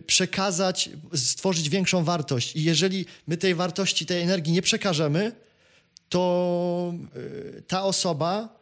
[0.00, 2.56] y, przekazać, stworzyć większą wartość.
[2.56, 5.32] I jeżeli my tej wartości, tej energii nie przekażemy,
[6.08, 8.56] to y, ta osoba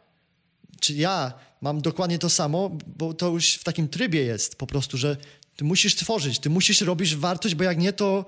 [0.85, 4.97] czy ja mam dokładnie to samo, bo to już w takim trybie jest po prostu,
[4.97, 5.17] że
[5.55, 8.25] ty musisz tworzyć, ty musisz robić wartość, bo jak nie, to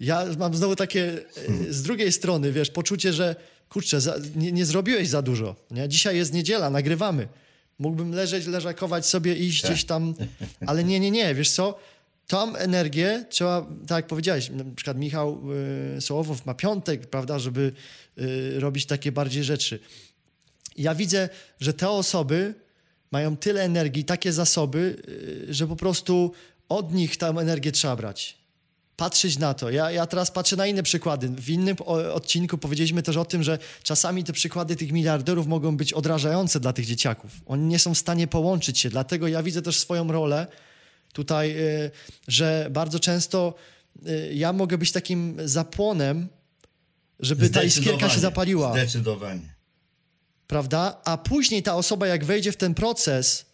[0.00, 1.24] ja mam znowu takie
[1.68, 3.36] e, z drugiej strony, wiesz, poczucie, że
[3.68, 5.56] kurczę, za, nie, nie, zrobiłeś za dużo.
[5.70, 5.88] Nie?
[5.88, 7.28] Dzisiaj jest niedziela, nagrywamy.
[7.78, 10.14] Mógłbym leżeć, leżakować sobie, iść gdzieś tam,
[10.66, 11.78] ale nie, nie, nie, wiesz co?
[12.26, 15.42] Tam energię trzeba, tak jak powiedziałeś, na przykład Michał
[15.96, 17.72] y, Sołowow ma piątek, prawda, żeby
[18.18, 19.78] y, robić takie bardziej rzeczy
[20.78, 21.28] ja widzę,
[21.60, 22.54] że te osoby
[23.10, 24.96] mają tyle energii, takie zasoby,
[25.48, 26.32] y, że po prostu
[26.68, 28.38] od nich tę energię trzeba brać.
[28.96, 29.70] Patrzeć na to.
[29.70, 31.28] Ja, ja teraz patrzę na inne przykłady.
[31.28, 31.76] W innym
[32.12, 36.72] odcinku powiedzieliśmy też o tym, że czasami te przykłady tych miliarderów mogą być odrażające dla
[36.72, 37.30] tych dzieciaków.
[37.46, 38.90] Oni nie są w stanie połączyć się.
[38.90, 40.46] Dlatego ja widzę też swoją rolę
[41.12, 41.90] tutaj, y,
[42.28, 43.54] że bardzo często
[44.06, 46.28] y, ja mogę być takim zapłonem,
[47.20, 48.72] żeby ta iskierka się zapaliła.
[48.72, 49.55] Zdecydowanie
[50.46, 51.00] prawda?
[51.04, 53.46] A później ta osoba, jak wejdzie w ten proces,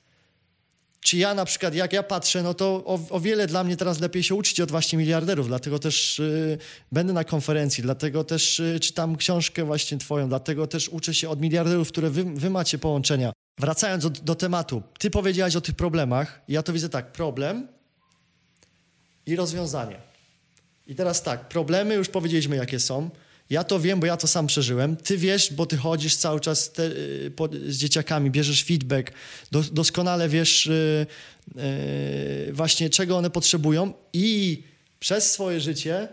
[1.03, 4.01] czy ja na przykład, jak ja patrzę, no to o, o wiele dla mnie teraz
[4.01, 6.59] lepiej się uczyć od właśnie miliarderów, dlatego też y,
[6.93, 11.40] będę na konferencji, dlatego też y, czytam książkę właśnie twoją, dlatego też uczę się od
[11.40, 13.32] miliarderów, które wy, wy macie połączenia.
[13.61, 17.68] Wracając do, do tematu, ty powiedziałaś o tych problemach, ja to widzę tak, problem
[19.26, 20.01] i rozwiązanie.
[20.86, 23.11] I teraz tak, problemy już powiedzieliśmy jakie są,
[23.51, 24.97] ja to wiem, bo ja to sam przeżyłem.
[24.97, 29.12] Ty wiesz, bo ty chodzisz cały czas te, y, po, z dzieciakami, bierzesz feedback,
[29.51, 31.07] do, doskonale wiesz yy,
[32.47, 34.62] yy, właśnie czego one potrzebują i
[35.01, 36.09] przez swoje życie,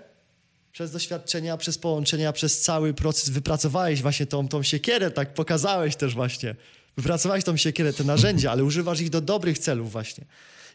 [0.72, 6.14] przez doświadczenia, przez połączenia, przez cały proces wypracowałeś właśnie tą, tą siekierę, tak pokazałeś też
[6.14, 6.56] właśnie.
[6.98, 10.26] Wypracowałeś tą siekierę, te narzędzia, ale używasz ich do dobrych celów właśnie.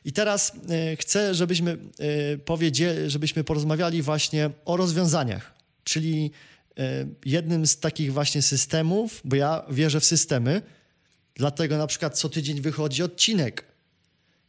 [0.05, 0.53] I teraz
[0.93, 6.31] y, chcę, żebyśmy y, żebyśmy porozmawiali właśnie o rozwiązaniach, czyli
[6.79, 10.63] E, jednym z takich właśnie systemów, bo ja wierzę w systemy,
[11.35, 13.65] dlatego na przykład co tydzień wychodzi odcinek.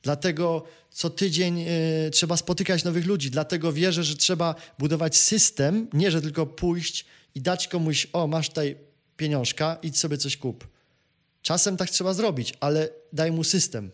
[0.01, 1.65] Dlatego co tydzień
[2.07, 3.31] y, trzeba spotykać nowych ludzi.
[3.31, 7.05] Dlatego wierzę, że trzeba budować system, nie że tylko pójść
[7.35, 8.77] i dać komuś, o masz tutaj
[9.17, 10.67] pieniążka, idź sobie coś kup.
[11.41, 13.91] Czasem tak trzeba zrobić, ale daj mu system.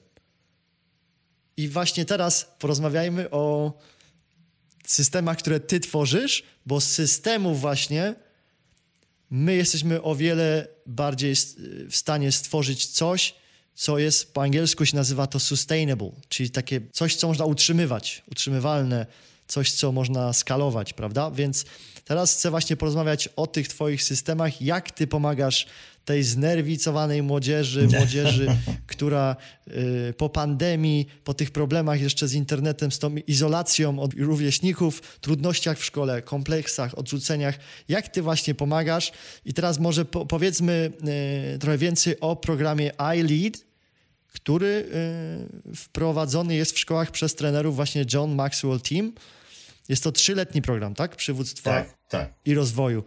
[1.58, 3.74] I właśnie teraz porozmawiajmy o
[4.92, 8.16] systemach, które ty tworzysz, bo z systemów właśnie
[9.32, 11.36] my jesteśmy o wiele bardziej
[11.90, 13.36] w stanie stworzyć coś,
[13.74, 19.06] co jest po angielsku się nazywa to sustainable, czyli takie coś, co można utrzymywać, utrzymywalne,
[19.48, 21.32] coś, co można skalować, prawda?
[21.32, 21.66] Więc
[22.06, 25.68] teraz chcę właśnie porozmawiać o tych Twoich systemach, jak Ty pomagasz
[26.06, 28.48] tej znerwicowanej młodzieży, młodzieży,
[28.88, 29.36] która
[29.68, 35.80] y, po pandemii, po tych problemach jeszcze z internetem, z tą izolacją od rówieśników, trudnościach
[35.80, 39.12] w szkole, kompleksach, odrzuceniach, jak ty właśnie pomagasz?
[39.46, 40.92] I teraz może po, powiedzmy
[41.56, 43.58] y, trochę więcej o programie iLead,
[44.28, 44.86] który
[45.72, 49.14] y, wprowadzony jest w szkołach przez trenerów właśnie John Maxwell Team.
[49.90, 51.16] Jest to trzyletni program, tak?
[51.16, 52.34] Przywództwa tak, tak.
[52.46, 53.04] i rozwoju.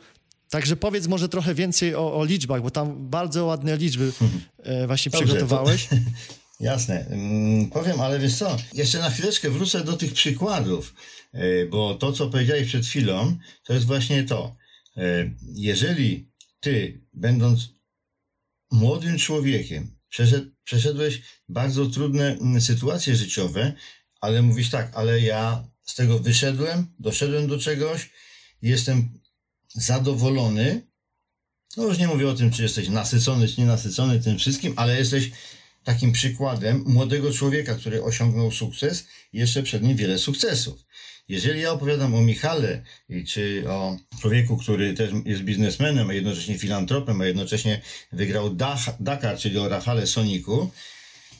[0.54, 4.12] Także powiedz może trochę więcej o, o liczbach, bo tam bardzo ładne liczby
[4.58, 5.86] e, właśnie Dobrze, przygotowałeś.
[5.86, 5.96] To,
[6.60, 7.06] jasne.
[7.06, 10.94] Mm, powiem, ale wiesz co, jeszcze na chwileczkę wrócę do tych przykładów,
[11.32, 14.56] e, bo to, co powiedziałeś przed chwilą, to jest właśnie to.
[14.96, 16.30] E, jeżeli
[16.60, 17.68] ty, będąc
[18.70, 23.72] młodym człowiekiem, przeszed, przeszedłeś bardzo trudne mm, sytuacje życiowe,
[24.20, 28.10] ale mówisz tak, ale ja z tego wyszedłem, doszedłem do czegoś,
[28.62, 29.23] jestem
[29.74, 30.86] zadowolony.
[31.76, 35.30] No już nie mówię o tym, czy jesteś nasycony, czy nienasycony tym wszystkim, ale jesteś
[35.84, 40.84] takim przykładem młodego człowieka, który osiągnął sukces i jeszcze przed nim wiele sukcesów.
[41.28, 42.82] jeżeli ja opowiadam o Michale,
[43.26, 47.80] czy o człowieku, który też jest biznesmenem, a jednocześnie filantropem, a jednocześnie
[48.12, 48.54] wygrał
[49.00, 50.70] Dakar, czyli o Rafale Soniku,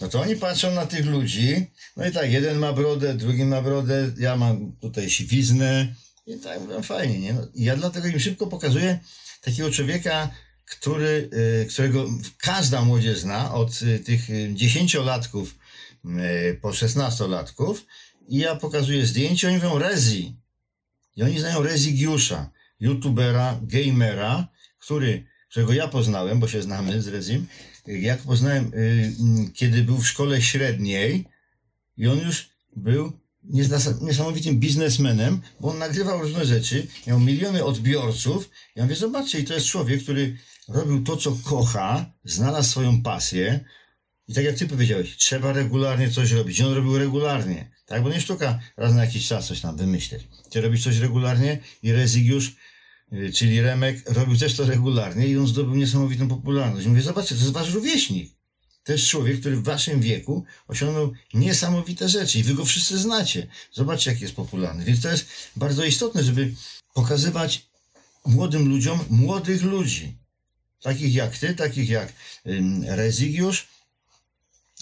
[0.01, 1.67] no to oni patrzą na tych ludzi,
[1.97, 5.95] no i tak, jeden ma brodę, drugi ma brodę, ja mam tutaj siwiznę
[6.27, 7.33] i tak mówią, fajnie, nie?
[7.33, 8.99] No, ja dlatego im szybko pokazuję
[9.41, 10.31] takiego człowieka,
[10.65, 11.31] który,
[11.63, 12.07] y, którego
[12.39, 14.21] każda młodzież zna, od y, tych
[14.55, 15.55] dziesięciolatków
[16.05, 17.87] y, po szesnastolatków
[18.29, 20.37] i ja pokazuję zdjęcie, oni mówią Rezi.
[21.17, 22.51] I oni znają Rezigiusza,
[22.81, 24.49] youtubera, gamera,
[24.79, 27.47] który, którego ja poznałem, bo się znamy z Rezim,
[27.87, 28.73] jak poznałem,
[29.55, 31.25] kiedy był w szkole średniej
[31.97, 33.13] i on już był
[34.01, 38.51] niesamowitym biznesmenem, bo on nagrywał różne rzeczy, miał miliony odbiorców.
[38.77, 40.37] Ja mówię, zobaczcie, i to jest człowiek, który
[40.69, 43.65] robił to, co kocha, znalazł swoją pasję.
[44.29, 46.59] I tak jak ty powiedziałeś, trzeba regularnie coś robić.
[46.59, 48.03] I on robił regularnie, tak?
[48.03, 50.29] Bo nie sztuka raz na jakiś czas coś tam wymyśleć.
[50.51, 52.57] Ty robisz coś regularnie i Rezygiusz,
[53.13, 56.87] y, czyli Remek, robił też to regularnie i on zdobył niesamowitą popularność.
[56.87, 58.35] I mówię, zobaczcie, to jest wasz rówieśnik.
[58.85, 63.47] To jest człowiek, który w waszym wieku osiągnął niesamowite rzeczy i wy go wszyscy znacie.
[63.73, 64.85] Zobaczcie, jak jest popularny.
[64.85, 65.27] Więc to jest
[65.57, 66.55] bardzo istotne, żeby
[66.95, 67.67] pokazywać
[68.27, 70.17] młodym ludziom młodych ludzi.
[70.83, 72.13] Takich jak ty, takich jak
[72.87, 73.67] Rezygiusz,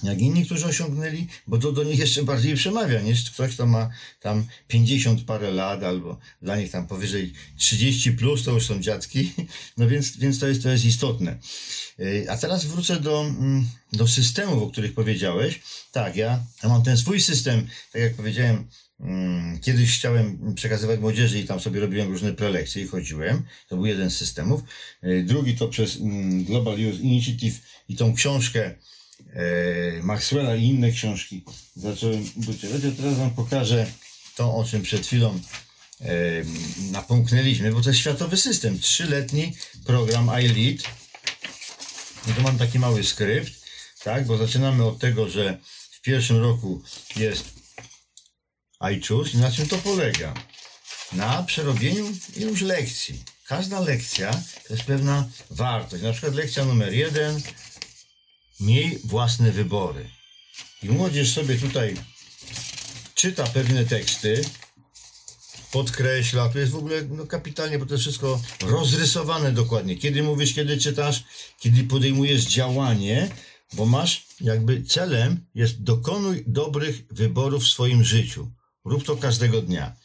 [0.02, 3.90] jak inni, którzy osiągnęli, bo to do nich jeszcze bardziej przemawia niż ktoś, kto ma
[4.20, 9.32] tam 50 parę lat, albo dla nich tam powyżej 30 plus, to już są dziadki,
[9.78, 11.38] no więc, więc to, jest, to jest istotne.
[12.28, 15.60] A teraz wrócę do, mm, do systemów, o których powiedziałeś.
[15.92, 18.68] Tak, ja, ja mam ten swój system, tak jak powiedziałem,
[19.00, 23.42] mm, Kiedyś chciałem przekazywać młodzieży i tam sobie robiłem różne prelekcje i chodziłem.
[23.68, 24.62] To był jeden z systemów.
[25.24, 28.74] Drugi to przez mm, Global Youth Initiative i tą książkę
[30.02, 31.44] Maxwella i inne książki
[31.76, 32.84] zacząłem budować.
[32.84, 33.86] Ja teraz wam pokażę
[34.36, 35.40] to, o czym przed chwilą
[36.00, 36.08] e,
[36.90, 38.78] napomknęliśmy, bo to jest światowy system.
[38.78, 39.56] Trzyletni
[39.86, 40.82] program iLead.
[42.28, 43.52] No to mam taki mały skrypt,
[44.04, 45.58] tak, bo zaczynamy od tego, że
[45.90, 46.82] w pierwszym roku
[47.16, 47.44] jest
[48.80, 50.34] iChoose i na czym to polega?
[51.12, 53.22] Na przerobieniu iluś lekcji.
[53.46, 54.30] Każda lekcja
[54.68, 56.02] to jest pewna wartość.
[56.02, 57.42] Na przykład lekcja numer jeden
[58.62, 60.10] miej własne wybory.
[60.82, 61.96] I młodzież sobie tutaj
[63.14, 64.44] czyta pewne teksty,
[65.72, 69.96] podkreśla, to jest w ogóle no, kapitalnie, bo to jest wszystko rozrysowane dokładnie.
[69.96, 71.24] Kiedy mówisz, kiedy czytasz,
[71.60, 73.30] kiedy podejmujesz działanie,
[73.72, 78.50] bo masz jakby celem jest dokonuj dobrych wyborów w swoim życiu.
[78.84, 79.96] Rób to każdego dnia.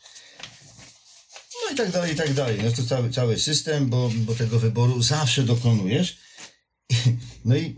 [1.66, 2.60] No i tak dalej, i tak dalej.
[2.64, 6.18] No to cały, cały system, bo, bo tego wyboru zawsze dokonujesz.
[7.45, 7.76] No i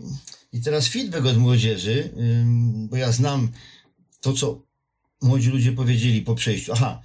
[0.52, 2.10] i teraz feedback od młodzieży,
[2.90, 3.52] bo ja znam
[4.20, 4.62] to, co
[5.22, 6.72] młodzi ludzie powiedzieli po przejściu.
[6.72, 7.02] Aha,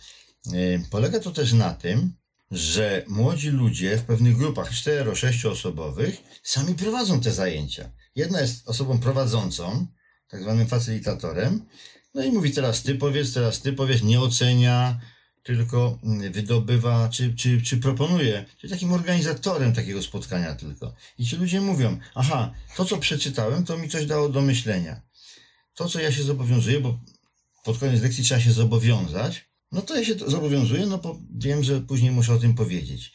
[0.89, 2.13] polega to też na tym,
[2.51, 7.91] że młodzi ludzie w pewnych grupach 4-6 osobowych sami prowadzą te zajęcia.
[8.15, 9.87] Jedna jest osobą prowadzącą,
[10.27, 11.65] tak zwanym facylitatorem,
[12.13, 14.99] no i mówi teraz ty powiedz, teraz ty powiedz, nie ocenia,
[15.45, 20.93] tylko mm, wydobywa, czy, czy, czy proponuje, czy takim organizatorem takiego spotkania tylko.
[21.19, 25.01] I ci ludzie mówią, aha, to co przeczytałem, to mi coś dało do myślenia.
[25.75, 26.99] To, co ja się zobowiązuję, bo
[27.63, 31.81] pod koniec lekcji trzeba się zobowiązać, no to ja się zobowiązuję, no bo wiem, że
[31.81, 33.13] później muszę o tym powiedzieć.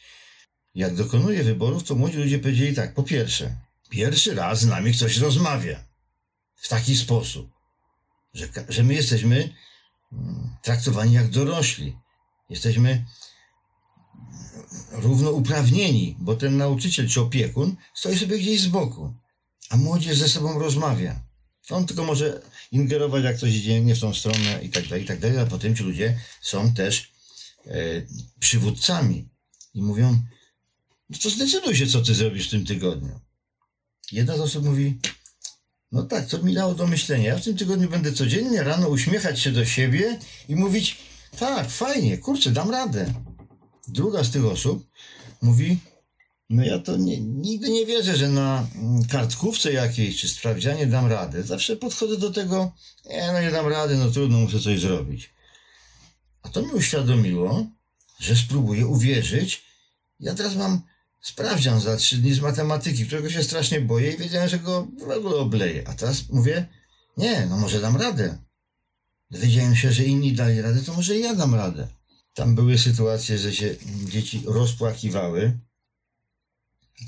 [0.75, 3.57] Jak dokonuję wyborów, to młodzi ludzie powiedzieli tak, po pierwsze,
[3.89, 5.83] pierwszy raz z nami ktoś rozmawia
[6.55, 7.51] w taki sposób,
[8.33, 9.53] że, że my jesteśmy
[10.13, 12.00] mm, traktowani jak dorośli
[12.51, 13.05] Jesteśmy
[14.91, 19.13] równouprawnieni, bo ten nauczyciel czy opiekun stoi sobie gdzieś z boku,
[19.69, 21.23] a młodzież ze sobą rozmawia.
[21.69, 22.41] On tylko może
[22.71, 25.45] ingerować, jak coś idzie nie w tą stronę i tak dalej, i tak dalej, a
[25.45, 27.11] potem ci ludzie są też
[27.65, 27.71] e,
[28.39, 29.29] przywódcami
[29.73, 30.21] i mówią,
[31.09, 33.19] no to zdecyduj się, co ty zrobisz w tym tygodniu.
[34.11, 34.99] Jedna z osób mówi,
[35.91, 37.29] no tak, to mi dało do myślenia.
[37.29, 42.17] Ja w tym tygodniu będę codziennie rano uśmiechać się do siebie i mówić, tak, fajnie,
[42.17, 43.13] kurczę, dam radę.
[43.87, 44.87] Druga z tych osób
[45.41, 45.79] mówi,
[46.49, 51.07] no ja to nie, nigdy nie wierzę, że na mm, kartkówce jakiejś czy sprawdzianie dam
[51.07, 51.43] radę.
[51.43, 52.71] Zawsze podchodzę do tego,
[53.09, 55.33] nie, no nie dam rady, no trudno, muszę coś zrobić.
[56.43, 57.65] A to mi uświadomiło,
[58.19, 59.63] że spróbuję uwierzyć.
[60.19, 60.81] Ja teraz mam
[61.21, 65.11] sprawdzian za trzy dni z matematyki, którego się strasznie boję i wiedziałem, że go w
[65.11, 65.87] ogóle obleję.
[65.87, 66.67] A teraz mówię,
[67.17, 68.37] nie, no może dam radę
[69.31, 71.87] dowiedziałem się, że inni dali radę, to może ja dam radę.
[72.33, 73.75] Tam były sytuacje, że się
[74.05, 75.59] dzieci rozpłakiwały.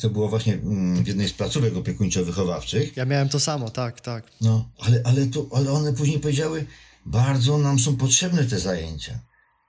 [0.01, 2.97] To było właśnie mm, w jednej z placówek opiekuńczo-wychowawczych.
[2.97, 4.31] Ja miałem to samo, tak, tak.
[4.41, 6.65] No, ale, ale, to, ale one później powiedziały,
[7.05, 9.19] bardzo nam są potrzebne te zajęcia.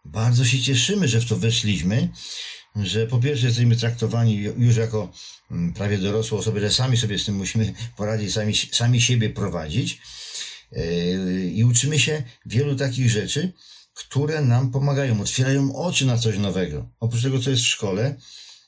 [0.05, 2.09] bardzo się cieszymy, że w to weszliśmy,
[2.77, 5.13] że po pierwsze jesteśmy traktowani już jako
[5.51, 10.01] mm, prawie dorosłe osoby, że sami sobie z tym musimy poradzić, sami, sami siebie prowadzić
[11.53, 13.53] i uczymy się wielu takich rzeczy,
[13.95, 16.89] które nam pomagają, otwierają oczy na coś nowego.
[17.01, 18.17] Oprócz tego, co jest w szkole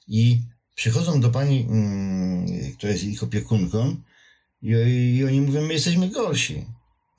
[0.08, 0.40] i
[0.74, 3.96] przychodzą do pani, mm, która jest ich opiekunką
[4.62, 4.70] i,
[5.16, 6.64] i oni mówią, my jesteśmy gorsi.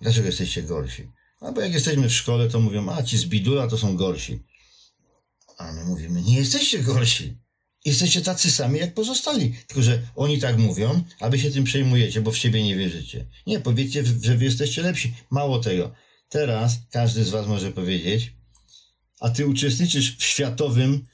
[0.01, 1.11] Dlaczego jesteście gorsi?
[1.41, 4.43] No bo jak jesteśmy w szkole, to mówią, a ci z bidula to są gorsi.
[5.57, 7.38] A my mówimy, nie jesteście gorsi.
[7.88, 9.53] Jesteście tacy sami jak pozostali.
[9.67, 13.25] Tylko, że oni tak mówią, a wy się tym przejmujecie, bo w siebie nie wierzycie.
[13.47, 15.13] Nie, powiedzcie, że wy jesteście lepsi.
[15.29, 15.93] Mało tego.
[16.29, 18.33] Teraz każdy z was może powiedzieć,
[19.19, 21.05] a ty uczestniczysz w światowym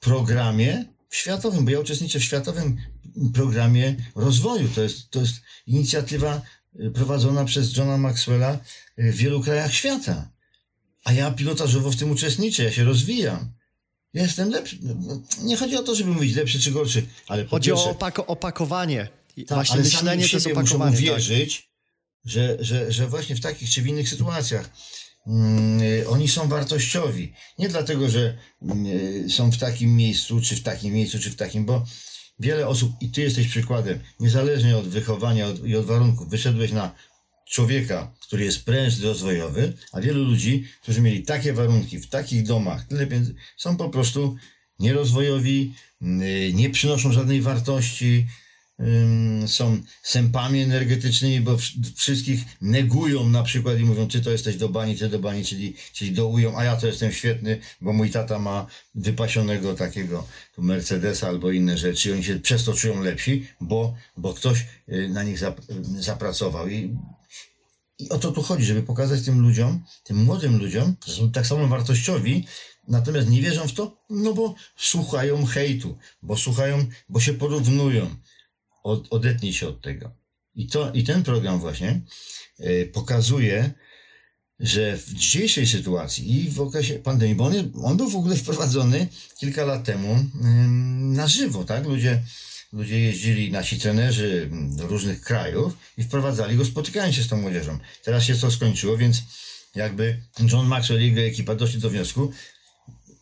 [0.00, 2.76] programie, w światowym, bo ja uczestniczę w światowym
[3.34, 4.68] programie rozwoju.
[4.68, 5.34] To jest, to jest
[5.66, 6.42] inicjatywa
[6.80, 8.58] y, prowadzona przez Johna Maxwella
[8.98, 10.30] y, w wielu krajach świata.
[11.04, 13.57] A ja pilotażowo w tym uczestniczę, ja się rozwijam.
[14.14, 14.78] Jestem lepszy.
[14.82, 17.92] No, no, nie chodzi o to, żeby mówić lepszy czy gorszy, ale Chodzi pierwsze, o
[17.92, 19.08] opako- opakowanie.
[19.36, 20.96] tak, właśnie ale myślenie sami w siebie muszą opakowanie.
[20.96, 21.00] Tak.
[21.04, 21.70] wierzyć,
[22.24, 24.70] że, że, że właśnie w takich czy w innych sytuacjach
[25.26, 27.32] mm, y, oni są wartościowi.
[27.58, 31.36] Nie dlatego, że mm, y, są w takim miejscu, czy w takim miejscu, czy w
[31.36, 31.84] takim, bo
[32.38, 36.94] wiele osób, i ty jesteś przykładem, niezależnie od wychowania od, i od warunków, wyszedłeś na
[37.50, 42.86] człowieka, który jest prężny rozwojowy, a wielu ludzi, którzy mieli takie warunki, w takich domach,
[42.86, 44.36] tyle pieniędzy, są po prostu
[44.78, 48.26] nierozwojowi, y, nie przynoszą żadnej wartości,
[49.46, 54.68] są sępami energetycznymi, bo wsz- wszystkich negują na przykład i mówią, ty to jesteś do
[54.68, 58.38] bani, ty do bani, czyli, czyli dołują, a ja to jestem świetny, bo mój tata
[58.38, 63.46] ma wypasionego takiego tu Mercedesa albo inne rzeczy i oni się przez to czują lepsi,
[63.60, 65.60] bo, bo ktoś y, na nich zap,
[65.98, 66.68] zapracował.
[66.68, 66.96] I,
[67.98, 71.46] I o to tu chodzi, żeby pokazać tym ludziom, tym młodym ludziom, że są tak
[71.46, 72.46] samo wartościowi,
[72.88, 78.16] natomiast nie wierzą w to, no bo słuchają hejtu, bo słuchają, bo się porównują
[78.82, 80.10] od, odetnij się od tego.
[80.54, 82.00] I, to, I ten program właśnie
[82.60, 83.70] y, pokazuje,
[84.60, 89.08] że w dzisiejszej sytuacji i w okresie pandemii, bo on, on był w ogóle wprowadzony
[89.38, 91.86] kilka lat temu ym, na żywo, tak?
[91.86, 92.22] Ludzie,
[92.72, 97.36] ludzie jeździli, nasi trenerzy mm, do różnych krajów i wprowadzali go, spotykając się z tą
[97.36, 97.78] młodzieżą.
[98.04, 99.22] Teraz się to skończyło, więc
[99.74, 102.32] jakby John Maxwell i jego ekipa doszli do wniosku,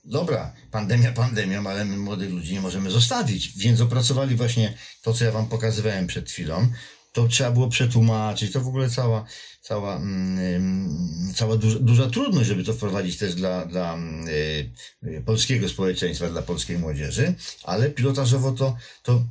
[0.05, 5.25] dobra, pandemia pandemią, ale my młodych ludzi nie możemy zostawić, więc opracowali właśnie to, co
[5.25, 6.69] ja wam pokazywałem przed chwilą.
[7.17, 9.25] To trzeba było przetłumaczyć, to w ogóle cała,
[9.61, 15.69] cała, mm, cała duża, duża trudność, żeby to wprowadzić też dla, dla mm, y, polskiego
[15.69, 19.25] społeczeństwa, dla polskiej młodzieży, ale pilotażowo to, to,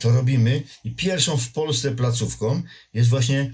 [0.00, 0.62] to robimy.
[0.84, 2.62] I pierwszą w Polsce placówką
[2.94, 3.52] jest właśnie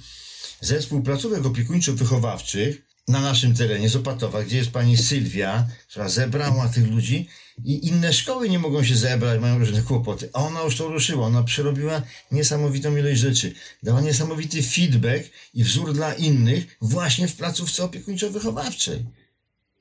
[0.61, 2.75] zespół placówek opiekuńczo-wychowawczych
[3.09, 7.29] na naszym terenie z Opatowa, gdzie jest pani Sylwia, która zebrała tych ludzi
[7.65, 10.31] i inne szkoły nie mogą się zebrać, mają różne kłopoty.
[10.33, 12.03] A ona już to ruszyła, ona przerobiła
[12.33, 13.55] niesamowitą ilość rzeczy.
[13.83, 19.05] Dała niesamowity feedback i wzór dla innych właśnie w placówce opiekuńczo-wychowawczej.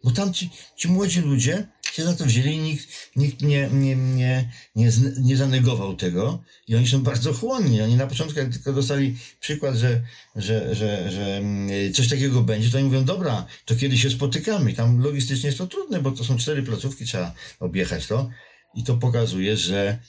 [0.04, 3.96] Bo tam ci, ci młodzi ludzie się za to wzięli i nikt, nikt nie, nie,
[3.96, 4.92] nie, nie,
[5.22, 7.82] nie zanegował tego i oni są bardzo chłonni.
[7.82, 10.02] Oni na początku, jak tylko dostali przykład, że,
[10.36, 14.74] że, że, że mm, coś takiego będzie, to oni mówią, dobra, to kiedy się spotykamy.
[14.74, 18.30] Tam logistycznie jest to trudne, bo to są cztery placówki, trzeba objechać to.
[18.76, 20.00] I to pokazuje, że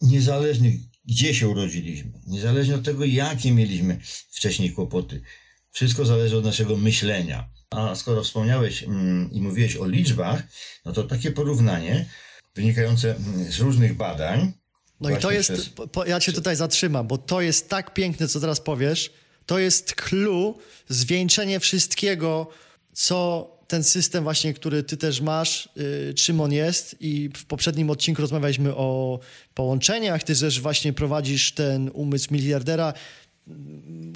[0.00, 0.72] niezależnie
[1.04, 5.22] gdzie się urodziliśmy, niezależnie od tego, jakie mieliśmy wcześniej kłopoty,
[5.70, 7.50] wszystko zależy od naszego myślenia.
[7.74, 10.42] A skoro wspomniałeś mm, i mówiłeś o liczbach,
[10.84, 12.06] no to takie porównanie
[12.54, 14.52] wynikające mm, z różnych badań.
[15.00, 18.28] No i to jest, przez- po, ja cię tutaj zatrzymam, bo to jest tak piękne,
[18.28, 19.12] co teraz powiesz.
[19.46, 20.58] To jest clue,
[20.88, 22.48] zwieńczenie wszystkiego,
[22.92, 25.68] co ten system właśnie, który ty też masz,
[26.10, 29.18] y, czym on jest i w poprzednim odcinku rozmawialiśmy o
[29.54, 32.92] połączeniach, ty też właśnie prowadzisz ten umysł miliardera,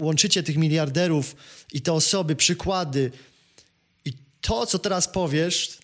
[0.01, 1.37] łączycie tych miliarderów
[1.73, 3.11] i te osoby, przykłady
[4.47, 5.79] to, co teraz powiesz,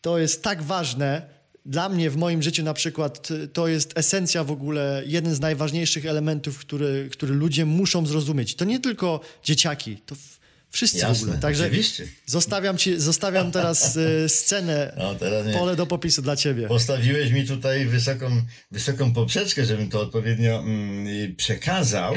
[0.00, 1.22] to jest tak ważne.
[1.66, 5.40] Dla mnie w moim życiu na przykład y, to jest esencja w ogóle, jeden z
[5.40, 8.54] najważniejszych elementów, który, który ludzie muszą zrozumieć.
[8.54, 10.40] To nie tylko dzieciaki, to w-
[10.70, 11.38] wszyscy w Jasne, ogóle.
[11.38, 12.08] Także oczywiście.
[12.26, 16.68] zostawiam, ci, zostawiam teraz y, scenę, No, teraz pole do popisu dla ciebie.
[16.68, 22.14] Postawiłeś mi tutaj wysoką, wysoką poprzeczkę, żebym to odpowiednio mm, przekazał.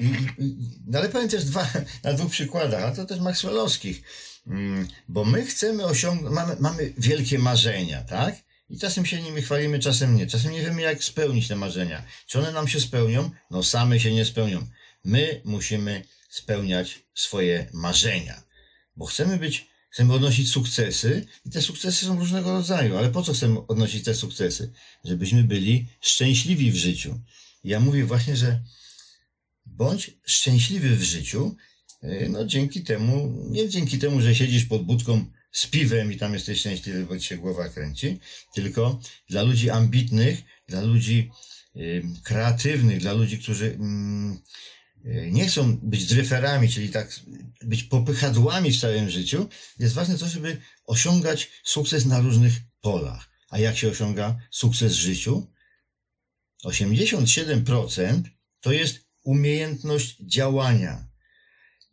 [0.00, 0.04] I,
[0.44, 1.66] i, no ale powiem też dwa,
[2.04, 4.02] na dwóch przykładach, a to też Maxwellowskich.
[4.46, 8.34] Mm, bo my chcemy osiągnąć, mamy, mamy wielkie marzenia, tak?
[8.70, 10.26] I czasem się nimi chwalimy, czasem nie.
[10.26, 12.02] Czasem nie wiemy, jak spełnić te marzenia.
[12.26, 13.30] Czy one nam się spełnią?
[13.50, 14.66] No same się nie spełnią.
[15.04, 18.42] My musimy spełniać swoje marzenia.
[18.96, 22.96] Bo chcemy być Chcemy odnosić sukcesy i te sukcesy są różnego rodzaju.
[22.96, 24.72] Ale po co chcemy odnosić te sukcesy?
[25.04, 27.20] Żebyśmy byli szczęśliwi w życiu.
[27.64, 28.62] Ja mówię właśnie, że
[29.66, 31.56] bądź szczęśliwy w życiu,
[32.28, 36.60] no dzięki temu, nie dzięki temu, że siedzisz pod budką z piwem i tam jesteś
[36.60, 38.20] szczęśliwy, bo ci się głowa kręci,
[38.54, 41.30] tylko dla ludzi ambitnych, dla ludzi
[42.22, 44.38] kreatywnych, dla ludzi, którzy mm,
[45.04, 47.20] y, nie chcą być dryferami, czyli tak
[47.62, 49.48] być popychadłami w całym życiu,
[49.78, 53.30] jest ważne to, żeby osiągać sukces na różnych polach.
[53.48, 55.46] A jak się osiąga sukces w życiu?
[56.64, 58.22] 87%
[58.60, 61.13] to jest umiejętność działania.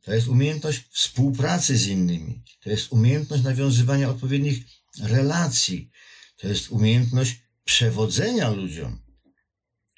[0.02, 2.43] To jest umiejętność współpracy z innymi.
[2.64, 4.64] To jest umiejętność nawiązywania odpowiednich
[4.99, 5.91] relacji.
[6.38, 9.02] To jest umiejętność przewodzenia ludziom.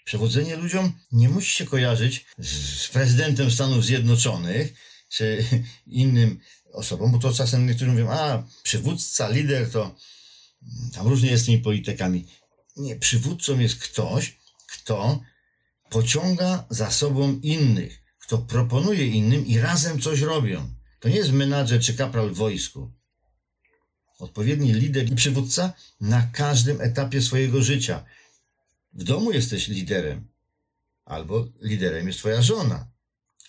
[0.05, 4.73] Przewodzenie ludziom nie musi się kojarzyć z prezydentem Stanów Zjednoczonych
[5.09, 5.45] czy
[5.87, 6.39] innym
[6.73, 9.95] osobom, bo to czasem niektórzy mówią, a przywódca, lider to
[10.93, 12.27] tam różnie jest z tymi politykami.
[12.75, 15.21] Nie, przywódcą jest ktoś, kto
[15.89, 18.02] pociąga za sobą innych,
[18.33, 20.69] kto proponuje innym i razem coś robią.
[20.99, 22.91] To nie jest menadżer czy kapral w wojsku.
[24.19, 28.05] Odpowiedni lider i przywódca na każdym etapie swojego życia.
[28.93, 30.27] W domu jesteś liderem,
[31.05, 32.87] albo liderem jest twoja żona.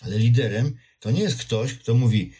[0.01, 2.33] Ale liderem to nie jest ktoś, kto mówi: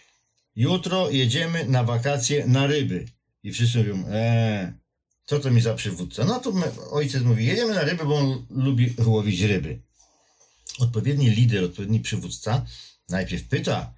[0.55, 3.05] Jutro jedziemy na wakacje na ryby.
[3.43, 4.73] I wszyscy mówią: Eee,
[5.25, 6.25] co to mi za przywódca?
[6.25, 6.53] No to
[6.91, 9.84] ojciec mówi: Jedziemy na ryby, bo on lubi łowić ryby
[10.79, 12.65] odpowiedni lider, odpowiedni przywódca
[13.09, 13.93] najpierw pyta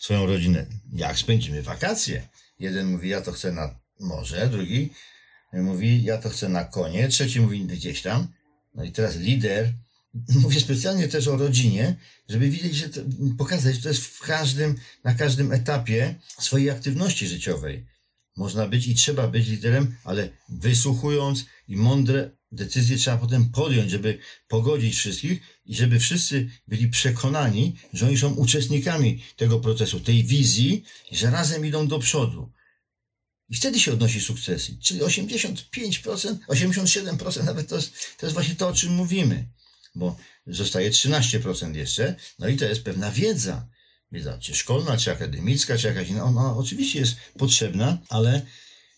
[0.00, 2.28] swoją rodzinę, jak spędzimy wakacje.
[2.58, 4.90] Jeden mówi, ja to chcę na morze, drugi
[5.52, 8.26] mówi, ja to chcę na konie, trzeci mówi gdzieś tam.
[8.74, 9.72] No i teraz lider,
[10.42, 11.96] mówię specjalnie też o rodzinie,
[12.28, 13.00] żeby widzieć, że to,
[13.38, 14.74] pokazać, że to jest w każdym,
[15.04, 17.86] na każdym etapie swojej aktywności życiowej.
[18.36, 24.18] Można być i trzeba być liderem, ale wysłuchując i mądre decyzje trzeba potem podjąć, żeby
[24.48, 30.84] pogodzić wszystkich i żeby wszyscy byli przekonani, że oni są uczestnikami tego procesu, tej wizji,
[31.12, 32.52] że razem idą do przodu.
[33.48, 34.76] I wtedy się odnosi sukcesy.
[34.82, 39.48] Czyli 85%, 87% nawet to jest, to jest właśnie to, o czym mówimy.
[39.94, 43.68] Bo zostaje 13% jeszcze, no i to jest pewna wiedza.
[44.12, 46.24] Wiedza czy szkolna, czy akademicka, czy jakaś inna.
[46.24, 48.46] Ona oczywiście jest potrzebna, ale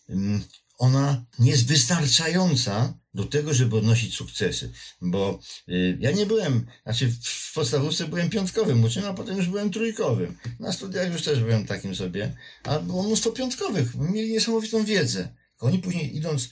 [0.09, 0.43] mm,
[0.77, 4.71] ona nie jest wystarczająca do tego, żeby odnosić sukcesy.
[5.01, 5.39] Bo
[5.69, 10.37] y, ja nie byłem, znaczy w podstawówce byłem piątkowym uczniem, a potem już byłem trójkowym.
[10.59, 13.95] Na studiach już też byłem takim sobie, a było mnóstwo piątkowych.
[13.95, 15.29] Mieli niesamowitą wiedzę.
[15.59, 16.49] Oni później idąc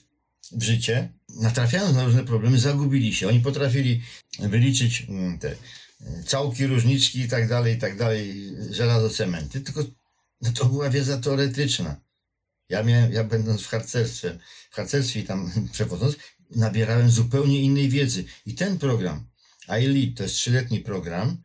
[0.52, 3.28] w życie, natrafiając na różne problemy, zagubili się.
[3.28, 4.02] Oni potrafili
[4.40, 5.58] wyliczyć mm, te y,
[6.26, 9.84] całki, różniczki i tak dalej, i tak dalej, żelazo, cementy, tylko
[10.42, 12.02] no to była wiedza teoretyczna.
[12.70, 14.40] Ja miałem, ja będąc w harcerstwie,
[14.72, 16.16] w harcerstwie tam przewodząc,
[16.56, 18.26] nabierałem zupełnie innej wiedzy.
[18.46, 19.28] I ten program,
[19.68, 21.38] iLead, to jest trzyletni program,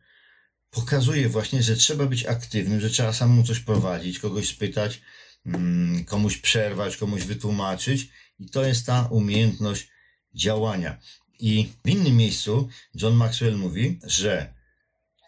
[0.71, 5.01] pokazuje właśnie, że trzeba być aktywnym, że trzeba samemu coś prowadzić, kogoś spytać,
[5.45, 8.09] mm, komuś przerwać, komuś wytłumaczyć.
[8.39, 9.87] I to jest ta umiejętność
[10.33, 10.99] działania.
[11.39, 14.55] I w innym miejscu John Maxwell mówi, że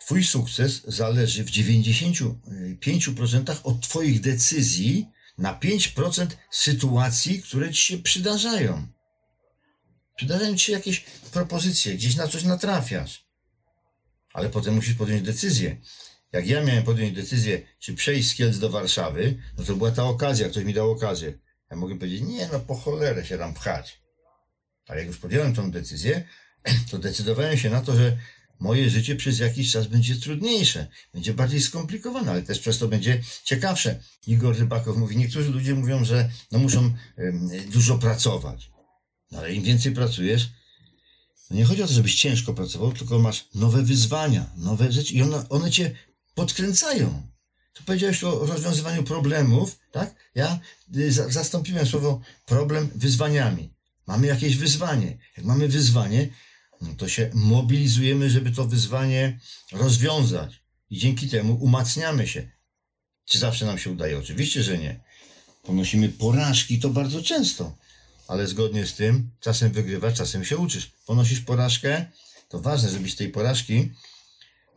[0.07, 5.07] Twój sukces zależy w 95% od Twoich decyzji
[5.37, 8.87] na 5% sytuacji, które Ci się przydarzają.
[10.17, 10.99] Przydarzają ci się jakieś
[11.31, 13.27] propozycje, gdzieś na coś natrafiasz.
[14.33, 15.77] Ale potem musisz podjąć decyzję.
[16.31, 20.03] Jak ja miałem podjąć decyzję, czy przejść z Kielc do Warszawy, no to była ta
[20.03, 21.33] okazja, ktoś mi dał okazję.
[21.71, 24.01] Ja mogę powiedzieć, nie, no po cholerę się tam pchać.
[24.87, 26.27] Ale jak już podjąłem tą decyzję,
[26.91, 28.17] to decydowałem się na to, że
[28.59, 33.21] moje życie przez jakiś czas będzie trudniejsze, będzie bardziej skomplikowane, ale też przez to będzie
[33.43, 33.99] ciekawsze.
[34.27, 36.93] Igor Rybakow mówi, niektórzy ludzie mówią, że no muszą
[37.71, 38.76] dużo pracować.
[39.31, 40.49] No ale im więcej pracujesz,
[41.47, 45.21] to nie chodzi o to, żebyś ciężko pracował, tylko masz nowe wyzwania, nowe rzeczy i
[45.21, 45.95] one, one cię
[46.35, 47.27] podkręcają.
[47.73, 50.15] Tu powiedziałeś o rozwiązywaniu problemów, tak?
[50.35, 50.59] Ja
[50.95, 53.73] y, zastąpiłem słowo problem wyzwaniami.
[54.07, 55.17] Mamy jakieś wyzwanie.
[55.37, 56.29] Jak mamy wyzwanie,
[56.81, 59.39] no to się mobilizujemy, żeby to wyzwanie
[59.71, 60.61] rozwiązać.
[60.89, 62.51] I dzięki temu umacniamy się.
[63.25, 64.17] Czy zawsze nam się udaje?
[64.17, 64.99] Oczywiście, że nie.
[65.63, 67.77] Ponosimy porażki to bardzo często
[68.27, 70.91] ale zgodnie z tym czasem wygrywasz, czasem się uczysz.
[71.05, 72.05] Ponosisz porażkę,
[72.49, 73.91] to ważne, żebyś z tej porażki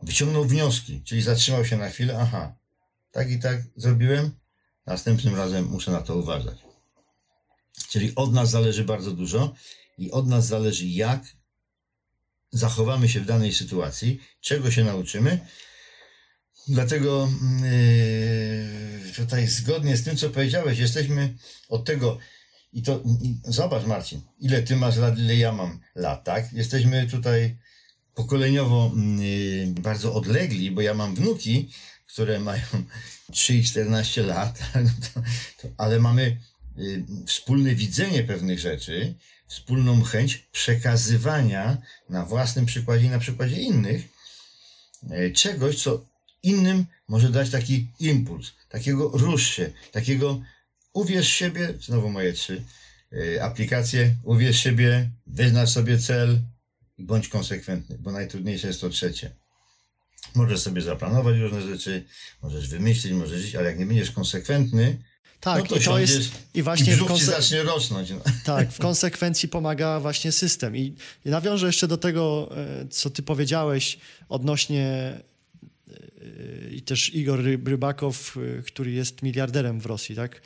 [0.03, 2.55] wyciągnął wnioski, czyli zatrzymał się na chwilę, aha,
[3.11, 4.31] tak i tak zrobiłem,
[4.85, 6.57] następnym razem muszę na to uważać.
[7.89, 9.53] Czyli od nas zależy bardzo dużo
[9.97, 11.23] i od nas zależy, jak
[12.51, 15.39] zachowamy się w danej sytuacji, czego się nauczymy.
[16.67, 17.29] Dlatego
[17.61, 21.37] yy, tutaj zgodnie z tym, co powiedziałeś, jesteśmy
[21.69, 22.17] od tego,
[22.73, 26.53] i to i zobacz Marcin, ile ty masz lat, ile ja mam lat, tak?
[26.53, 27.57] Jesteśmy tutaj
[28.15, 31.69] pokoleniowo yy, bardzo odlegli, bo ja mam wnuki,
[32.07, 32.63] które mają
[33.31, 34.59] 3 i 14 lat,
[35.13, 35.21] to,
[35.61, 36.37] to, ale mamy
[36.77, 39.15] yy, wspólne widzenie pewnych rzeczy,
[39.47, 41.77] wspólną chęć przekazywania
[42.09, 44.09] na własnym przykładzie i na przykładzie innych
[45.09, 46.05] yy, czegoś, co
[46.43, 50.41] innym może dać taki impuls, takiego rusz się, takiego
[50.93, 52.63] uwierz siebie, znowu moje trzy
[53.13, 56.39] y, aplikacje, uwierz siebie, wyznacz sobie cel
[56.97, 59.31] i bądź konsekwentny, bo najtrudniejsze jest to trzecie.
[60.35, 62.03] Możesz sobie zaplanować różne rzeczy,
[62.43, 64.97] możesz wymyślić, możesz żyć, ale jak nie będziesz konsekwentny,
[65.39, 67.25] tak, no to, i to jest i właśnie i w konse...
[67.25, 68.09] zacznie rosnąć.
[68.09, 68.17] No.
[68.43, 70.77] Tak, w konsekwencji pomaga właśnie system.
[70.77, 73.97] I, I nawiążę jeszcze do tego, e, co ty powiedziałeś
[74.29, 75.13] odnośnie
[76.71, 78.37] i też Igor Rybakow,
[78.67, 80.41] który jest miliarderem w Rosji, tak?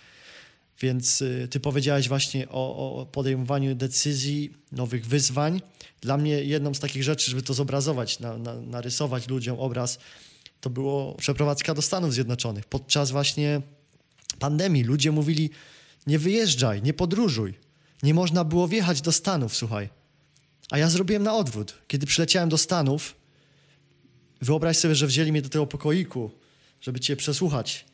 [0.82, 5.62] Więc y, ty powiedziałeś właśnie o, o, podejmowaniu decyzji, nowych wyzwań.
[6.02, 10.00] Dla mnie jedną z takich rzeczy, żeby to zobrazować, na, na, narysować ludziom obraz,
[10.62, 12.66] to było przeprowadzka do Stanów Zjednoczonych.
[12.66, 13.62] Podczas właśnie
[14.40, 15.50] pandemii ludzie mówili,
[16.08, 17.54] nie wyjeżdżaj, nie podróżuj.
[18.04, 19.90] Nie można było wjechać do Stanów, słuchaj.
[20.70, 21.74] A ja zrobiłem na odwrót.
[21.88, 23.16] Kiedy przyleciałem do Stanów,
[24.42, 26.32] Wyobraź sobie, że wzięli mnie do tego pokoiku,
[26.82, 27.86] żeby cię przesłuchać,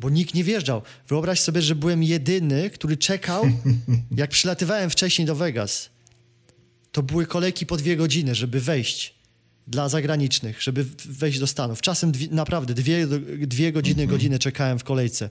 [0.00, 0.82] bo nikt nie wjeżdżał.
[1.08, 3.44] Wyobraź sobie, że byłem jedyny, który czekał,
[4.16, 5.90] jak przylatywałem wcześniej do Vegas.
[6.92, 9.14] To były kolejki po dwie godziny, żeby wejść
[9.66, 11.80] dla zagranicznych, żeby wejść do Stanów.
[11.80, 13.06] Czasem dwie, naprawdę dwie,
[13.46, 14.18] dwie godziny, mhm.
[14.18, 15.30] godziny czekałem w kolejce.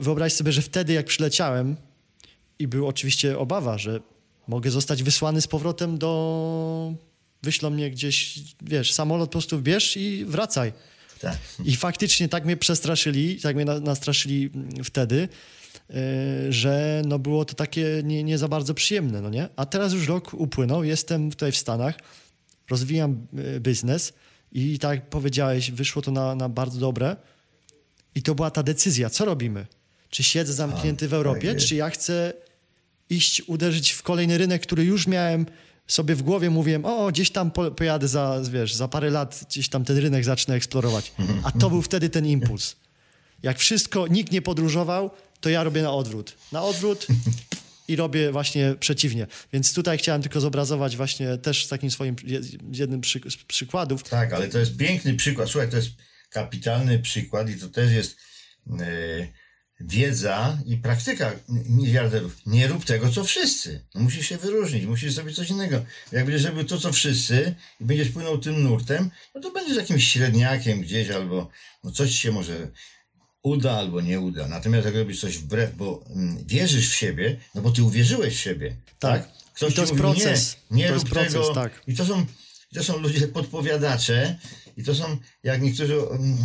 [0.00, 1.76] Wyobraź sobie, że wtedy jak przyleciałem
[2.58, 4.00] i był oczywiście obawa, że
[4.48, 6.94] mogę zostać wysłany z powrotem do
[7.42, 10.72] wyślą mnie gdzieś, wiesz, samolot po prostu bierz i wracaj.
[11.20, 11.38] Tak.
[11.64, 14.50] I faktycznie tak mnie przestraszyli, tak mnie nastraszyli
[14.84, 15.28] wtedy,
[15.90, 19.48] e, że no było to takie nie, nie za bardzo przyjemne, no nie?
[19.56, 21.94] A teraz już rok upłynął, jestem tutaj w Stanach,
[22.70, 24.12] rozwijam e, biznes
[24.52, 27.16] i tak jak powiedziałeś, wyszło to na, na bardzo dobre
[28.14, 29.66] i to była ta decyzja, co robimy?
[30.10, 32.32] Czy siedzę zamknięty w Europie, tak czy ja chcę
[33.10, 35.46] iść, uderzyć w kolejny rynek, który już miałem
[35.86, 39.84] sobie w głowie mówiłem, o, gdzieś tam pojadę za, wiesz, za parę lat, gdzieś tam
[39.84, 41.12] ten rynek zacznę eksplorować.
[41.42, 42.76] A to był wtedy ten impuls.
[43.42, 45.10] Jak wszystko, nikt nie podróżował,
[45.40, 46.34] to ja robię na odwrót.
[46.52, 47.06] Na odwrót
[47.88, 49.26] i robię właśnie przeciwnie.
[49.52, 52.16] Więc tutaj chciałem tylko zobrazować właśnie też z takim swoim,
[52.72, 54.02] jednym przy, z przykładów.
[54.02, 55.48] Tak, ale to jest piękny przykład.
[55.48, 55.90] Słuchaj, to jest
[56.30, 58.16] kapitalny przykład i to też jest...
[58.66, 59.45] Yy
[59.80, 62.36] wiedza i praktyka miliarderów.
[62.46, 63.86] Nie rób tego, co wszyscy.
[63.94, 65.84] No musisz się wyróżnić, musisz zrobić coś innego.
[66.12, 70.08] Jak będziesz robił to, co wszyscy i będziesz płynął tym nurtem, no to będziesz jakimś
[70.08, 71.50] średniakiem gdzieś albo
[71.84, 72.70] no coś się może
[73.42, 74.48] uda albo nie uda.
[74.48, 78.40] Natomiast jak robisz coś wbrew, bo mm, wierzysz w siebie, no bo ty uwierzyłeś w
[78.40, 78.76] siebie.
[78.98, 79.22] Tak.
[79.22, 79.32] tak?
[79.54, 80.56] Ktoś I to jest mówi, proces.
[80.70, 81.54] Nie, nie to rób proces, tego.
[81.54, 81.82] Tak.
[81.86, 82.26] I to są,
[82.74, 84.38] to są ludzie podpowiadacze
[84.76, 86.36] i to są, jak niektórzy um,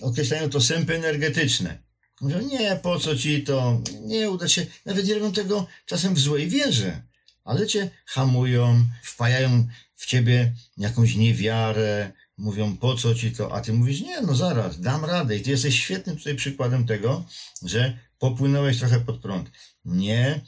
[0.00, 1.89] określają to sępy energetyczne.
[2.20, 4.66] Mówią, nie, po co ci to, nie uda się.
[4.86, 7.02] Nawet nie robią tego czasem w złej wierze,
[7.44, 13.72] ale cię hamują, wpajają w ciebie jakąś niewiarę, mówią, po co ci to, a ty
[13.72, 15.36] mówisz, nie, no zaraz, dam radę.
[15.36, 17.24] I ty jesteś świetnym tutaj przykładem tego,
[17.66, 19.50] że popłynąłeś trochę pod prąd.
[19.84, 20.40] Nie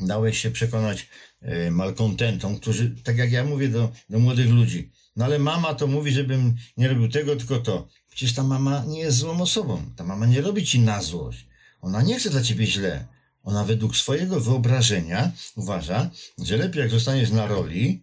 [0.00, 1.08] dałeś się przekonać
[1.42, 5.86] y, malkontentom, którzy, tak jak ja mówię do, do młodych ludzi, no ale mama to
[5.86, 7.88] mówi, żebym nie robił tego, tylko to.
[8.16, 9.90] Przecież ta mama nie jest złą osobą.
[9.96, 11.46] Ta mama nie robi ci na złość.
[11.80, 13.06] Ona nie chce dla ciebie źle.
[13.44, 18.02] Ona według swojego wyobrażenia uważa, że lepiej jak zostaniesz na roli,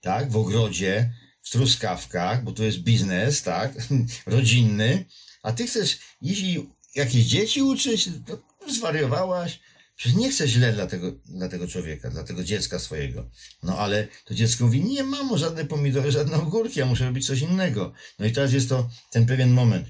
[0.00, 3.74] tak, w ogrodzie, w truskawkach, bo to jest biznes, tak,
[4.26, 5.04] rodzinny,
[5.42, 8.38] a ty chcesz iść i jakieś dzieci uczyć, to
[8.72, 9.60] zwariowałaś,
[10.00, 13.30] Przecież nie chcę źle dla tego, dla tego człowieka, dla tego dziecka swojego.
[13.62, 17.40] No ale to dziecko mówi, nie mamo, żadne pomidory, żadne ogórki, ja muszę robić coś
[17.40, 17.92] innego.
[18.18, 19.88] No i teraz jest to ten pewien moment.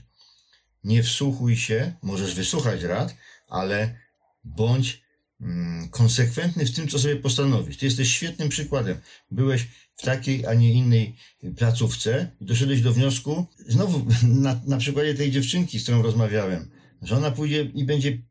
[0.84, 3.14] Nie wsłuchuj się, możesz wysłuchać rad,
[3.48, 3.98] ale
[4.44, 5.02] bądź
[5.40, 7.76] mm, konsekwentny w tym, co sobie postanowisz.
[7.76, 9.00] Ty jesteś świetnym przykładem.
[9.30, 11.16] Byłeś w takiej, a nie innej
[11.56, 14.06] placówce i doszedłeś do wniosku, znowu
[14.46, 16.70] na, na przykładzie tej dziewczynki, z którą rozmawiałem,
[17.02, 18.29] że ona pójdzie i będzie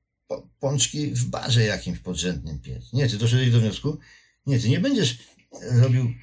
[0.60, 2.94] pączki w barze jakimś podrzędnym piec.
[2.94, 3.98] Nie, ty doszedłeś do wniosku,
[4.46, 5.18] nie, ty nie będziesz
[5.72, 6.14] robił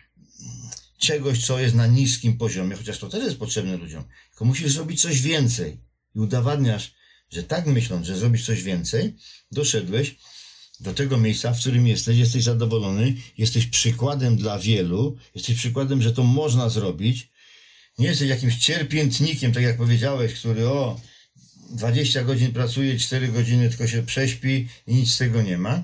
[0.99, 5.03] czegoś, co jest na niskim poziomie, chociaż to też jest potrzebne ludziom, tylko musisz zrobić
[5.03, 5.81] coś więcej
[6.15, 6.95] i udowadniasz,
[7.31, 9.17] że tak myśląc, że zrobisz coś więcej,
[9.53, 10.17] doszedłeś
[10.81, 16.13] do tego miejsca, w którym jesteś, jesteś zadowolony, jesteś przykładem dla wielu, jesteś przykładem, że
[16.13, 17.31] to można zrobić
[17.99, 21.01] nie jesteś jakimś cierpiętnikiem, tak jak powiedziałeś, który o
[21.71, 25.83] 20 godzin pracuje, 4 godziny tylko się prześpi i nic z tego nie ma.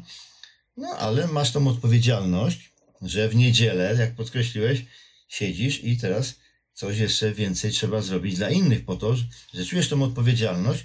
[0.77, 2.73] No ale masz tą odpowiedzialność,
[3.03, 4.85] że w niedzielę, jak podkreśliłeś,
[5.29, 6.35] siedzisz i teraz
[6.75, 9.17] coś jeszcze więcej trzeba zrobić dla innych po to,
[9.55, 10.85] że czujesz tą odpowiedzialność.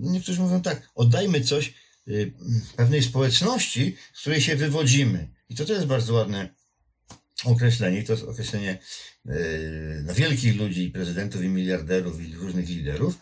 [0.00, 1.74] Niektórzy mówią tak, oddajmy coś
[2.08, 2.32] y,
[2.76, 5.28] pewnej społeczności, z której się wywodzimy.
[5.48, 6.48] I to to jest bardzo ładne
[7.44, 8.02] określenie.
[8.02, 8.78] To jest określenie
[9.26, 13.18] y, na wielkich ludzi, prezydentów i miliarderów i różnych liderów.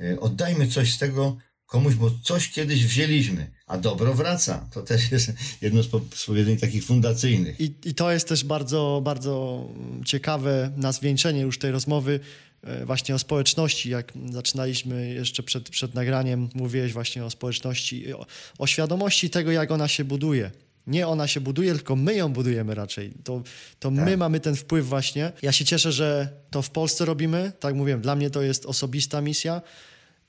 [0.00, 1.36] Y, oddajmy coś z tego
[1.66, 4.68] komuś, bo coś kiedyś wzięliśmy, a dobro wraca.
[4.72, 5.32] To też jest
[5.62, 5.88] jedno z
[6.26, 7.60] powiedzeń takich fundacyjnych.
[7.60, 9.64] I, I to jest też bardzo, bardzo
[10.04, 12.20] ciekawe na zwieńczenie już tej rozmowy
[12.62, 18.26] e, właśnie o społeczności, jak zaczynaliśmy jeszcze przed, przed nagraniem, mówiłeś właśnie o społeczności, o,
[18.58, 20.50] o świadomości tego, jak ona się buduje.
[20.86, 23.12] Nie ona się buduje, tylko my ją budujemy raczej.
[23.24, 23.42] To,
[23.78, 24.04] to tak.
[24.04, 25.32] my mamy ten wpływ właśnie.
[25.42, 27.52] Ja się cieszę, że to w Polsce robimy.
[27.60, 29.62] Tak mówiłem, dla mnie to jest osobista misja.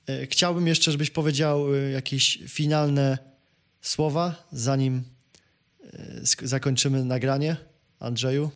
[0.08, 3.18] E, chciałbym jeszcze, żebyś powiedział e, jakieś finalne
[3.80, 5.02] słowa, zanim
[5.84, 7.56] e, zakończymy nagranie.
[7.98, 8.50] Andrzeju?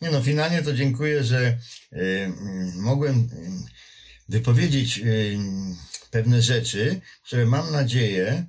[0.00, 1.58] Nie no, finalnie to dziękuję, że
[1.92, 2.32] y,
[2.76, 3.28] mogłem
[4.28, 5.38] wypowiedzieć y,
[6.10, 8.46] pewne rzeczy, które mam nadzieję,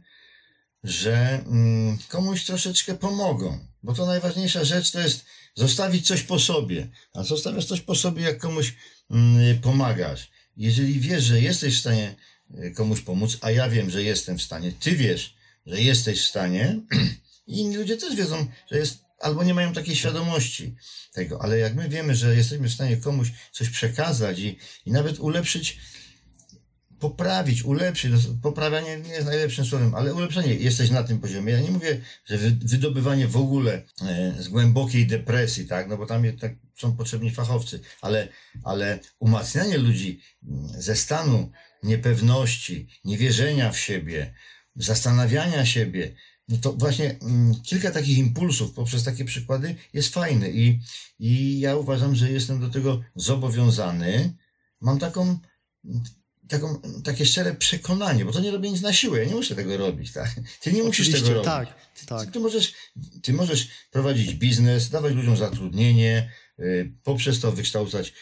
[0.83, 1.43] że
[2.03, 3.59] y, komuś troszeczkę pomogą.
[3.83, 5.25] Bo to najważniejsza rzecz to jest
[5.55, 6.87] zostawić coś po sobie.
[7.13, 8.73] A zostawiasz coś po sobie, jak komuś
[9.11, 10.29] mm, pomagasz.
[10.57, 12.15] Jeżeli wiesz, że jesteś w stanie
[12.57, 16.27] Y, komuś pomóc, a ja wiem, że jestem w stanie, ty wiesz, że jesteś w
[16.27, 16.79] stanie
[17.47, 20.75] i inni ludzie też wiedzą, że jest, albo nie mają takiej świadomości
[21.13, 25.19] tego, ale jak my wiemy, że jesteśmy w stanie komuś coś przekazać i, i nawet
[25.19, 25.77] ulepszyć,
[26.99, 31.53] poprawić, ulepszyć, poprawianie nie jest najlepszym słowem, ale ulepszenie, jesteś na tym poziomie.
[31.53, 36.37] Ja nie mówię, że wydobywanie w ogóle e, z głębokiej depresji, tak, no bo tam
[36.37, 38.27] tak, są potrzebni fachowcy, ale,
[38.63, 41.51] ale umacnianie ludzi mm, ze stanu
[41.83, 44.33] niepewności, niewierzenia w siebie,
[44.75, 46.15] zastanawiania siebie,
[46.49, 50.79] no to właśnie mm, kilka takich impulsów poprzez takie przykłady jest fajny i,
[51.19, 54.33] i ja uważam, że jestem do tego zobowiązany.
[54.81, 55.39] Mam taką,
[56.49, 59.77] taką, takie szczere przekonanie, bo to nie robię nic na siłę, ja nie muszę tego
[59.77, 60.35] robić, tak?
[60.61, 61.45] Ty nie musisz tego robić.
[61.45, 61.75] Tak,
[62.05, 62.25] tak.
[62.25, 62.73] Ty, ty, możesz,
[63.21, 68.13] ty możesz prowadzić biznes, dawać ludziom zatrudnienie, Y, poprzez to wykształcać,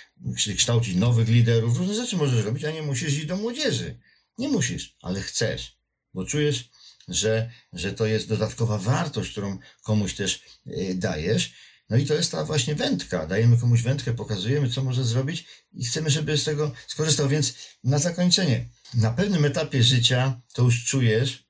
[0.58, 1.78] kształcić nowych liderów.
[1.78, 4.00] Różne rzeczy możesz robić, a nie musisz iść do młodzieży.
[4.38, 5.78] Nie musisz, ale chcesz,
[6.14, 6.70] bo czujesz,
[7.08, 11.54] że, że to jest dodatkowa wartość, którą komuś też y, dajesz.
[11.90, 13.28] No i to jest ta właśnie wędka.
[13.28, 17.28] Dajemy komuś wędkę, pokazujemy, co może zrobić i chcemy, żeby z tego skorzystał.
[17.28, 21.48] Więc na zakończenie, na pewnym etapie życia to już czujesz,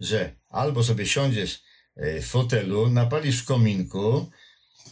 [0.00, 1.62] że albo sobie siądziesz
[1.96, 4.30] y, w fotelu, napalisz w kominku,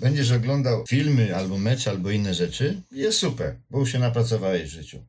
[0.01, 4.72] będziesz oglądał filmy albo mecz, albo inne rzeczy, jest super, bo już się napracowałeś w
[4.72, 5.07] życiu.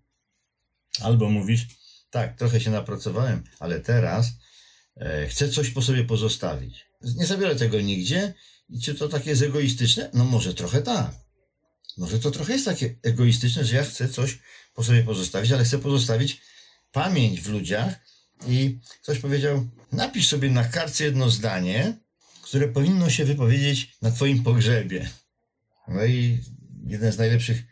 [1.01, 1.67] Albo mówisz,
[2.09, 4.27] tak, trochę się napracowałem, ale teraz
[4.97, 6.85] e, chcę coś po sobie pozostawić.
[7.01, 8.33] Nie zabiorę tego nigdzie
[8.69, 10.09] i czy to takie jest egoistyczne?
[10.13, 11.11] No może trochę tak.
[11.97, 14.39] Może to trochę jest takie egoistyczne, że ja chcę coś
[14.73, 16.41] po sobie pozostawić, ale chcę pozostawić
[16.91, 17.95] pamięć w ludziach
[18.47, 21.97] i ktoś powiedział, napisz sobie na karcie jedno zdanie,
[22.41, 25.09] które powinno się wypowiedzieć na Twoim pogrzebie.
[25.87, 26.39] No i
[26.87, 27.63] jeden z najlepszych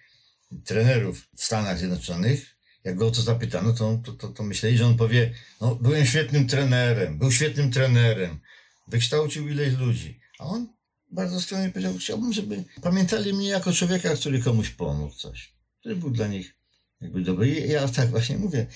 [0.66, 4.86] trenerów w Stanach Zjednoczonych, jak go o to zapytano, to, to, to, to myśleli, że
[4.86, 8.40] on powie, no byłem świetnym trenerem, był świetnym trenerem,
[8.88, 10.20] wykształcił ileś ludzi.
[10.40, 10.68] A on
[11.12, 16.10] bardzo skromnie powiedział, chciałbym, żeby pamiętali mnie jako człowieka, który komuś pomógł coś, który był
[16.10, 16.56] dla nich
[17.02, 17.50] jakby dobry.
[17.50, 18.68] I ja tak właśnie mówię,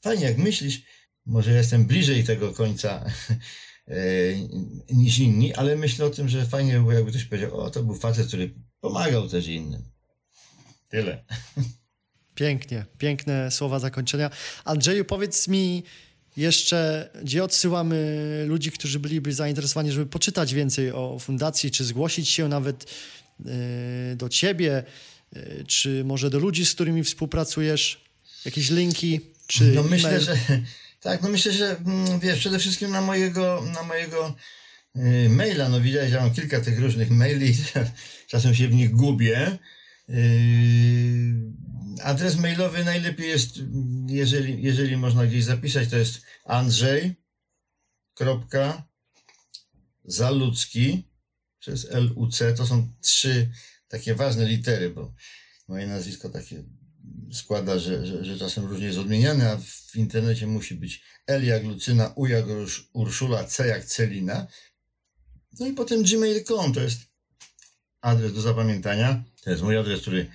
[0.00, 0.82] fajnie jak myślisz,
[1.26, 3.04] może jestem bliżej tego końca
[3.88, 3.94] E,
[4.90, 7.94] niż inni, ale myślę o tym, że fajnie było, jakby ktoś powiedział, o, to był
[7.94, 9.82] facet, który pomagał też innym.
[10.88, 11.24] Tyle.
[12.34, 14.30] Pięknie, piękne słowa zakończenia.
[14.64, 15.82] Andrzeju, powiedz mi
[16.36, 22.48] jeszcze, gdzie odsyłamy ludzi, którzy byliby zainteresowani, żeby poczytać więcej o fundacji, czy zgłosić się
[22.48, 22.84] nawet
[23.46, 24.84] e, do ciebie,
[25.36, 28.04] e, czy może do ludzi, z którymi współpracujesz?
[28.44, 29.20] Jakieś linki?
[29.46, 30.36] Czy no myślę, że
[31.00, 34.36] tak, no myślę, że mm, wiesz, przede wszystkim na mojego, na mojego
[34.96, 37.54] y, maila, no widać, że mam kilka tych różnych maili,
[38.30, 39.58] czasem się w nich gubię.
[42.02, 43.50] Adres mailowy najlepiej jest,
[44.06, 47.14] jeżeli, jeżeli można gdzieś zapisać, to jest Andrzej.
[48.14, 48.88] Kropka,
[51.58, 52.38] przez LUC.
[52.56, 53.50] To są trzy
[53.88, 55.14] takie ważne litery, bo
[55.68, 56.64] moje nazwisko takie
[57.32, 61.64] składa, że, że, że czasem różnie jest odmieniane, a w internecie musi być L jak
[61.64, 62.44] Lucyna, U jak
[62.92, 64.46] Urszula, C jak Celina.
[65.60, 67.00] No i potem gmail.com to jest
[68.00, 69.24] adres do zapamiętania.
[69.42, 70.30] To jest mój adres, który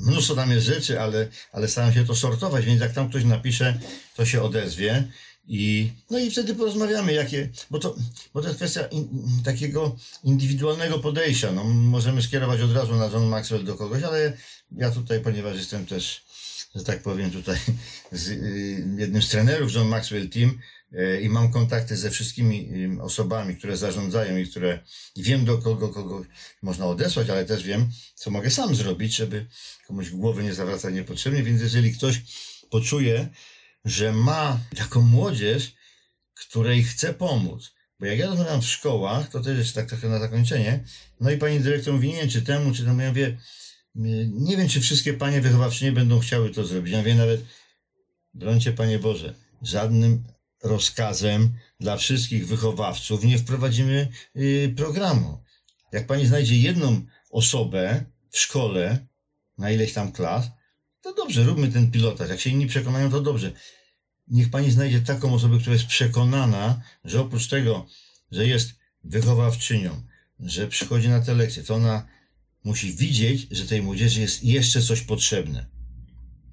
[0.00, 3.78] mnóstwo tam jest rzeczy, ale, ale staram się to sortować, więc jak tam ktoś napisze,
[4.16, 5.08] to się odezwie.
[5.48, 7.96] I, no i wtedy porozmawiamy, jakie, bo to,
[8.34, 9.08] bo to jest kwestia in,
[9.44, 11.52] takiego indywidualnego podejścia.
[11.52, 14.36] No, możemy skierować od razu na John Maxwell do kogoś, ale
[14.76, 16.24] ja tutaj, ponieważ jestem też,
[16.74, 17.58] że tak powiem, tutaj
[18.12, 20.58] z, y, jednym z trenerów John Maxwell Team
[21.22, 22.70] i mam kontakty ze wszystkimi
[23.00, 24.78] osobami, które zarządzają i które
[25.16, 26.24] i wiem do kogo, kogo
[26.62, 29.46] można odesłać, ale też wiem, co mogę sam zrobić, żeby
[29.86, 32.22] komuś głowy nie zawracać niepotrzebnie, więc jeżeli ktoś
[32.70, 33.28] poczuje,
[33.84, 35.72] że ma taką młodzież,
[36.34, 37.72] której chce pomóc.
[38.00, 40.84] Bo jak ja rozmawiam w szkołach, to też jest tak trochę na zakończenie,
[41.20, 43.38] no i pani dyrektor mówi, nie wiem, czy temu, czy temu, ja mówię,
[44.30, 46.92] nie wiem, czy wszystkie panie wychowawczynie będą chciały to zrobić.
[46.92, 47.44] Ja wiem nawet,
[48.34, 50.24] brońcie Panie Boże, żadnym
[50.62, 55.42] rozkazem dla wszystkich wychowawców nie wprowadzimy y, programu.
[55.92, 57.00] Jak pani znajdzie jedną
[57.30, 59.06] osobę w szkole
[59.58, 60.50] na ileś tam klas,
[61.00, 62.28] to dobrze, róbmy ten pilotaż.
[62.28, 63.52] Jak się inni przekonają, to dobrze.
[64.28, 67.86] Niech pani znajdzie taką osobę, która jest przekonana, że oprócz tego,
[68.30, 68.70] że jest
[69.04, 70.02] wychowawczynią,
[70.40, 72.08] że przychodzi na te lekcje, to ona
[72.64, 75.66] musi widzieć, że tej młodzieży jest jeszcze coś potrzebne.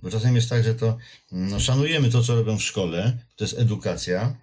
[0.01, 0.97] Bo czasem jest tak, że to
[1.31, 4.35] no, szanujemy to, co robią w szkole, to jest edukacja.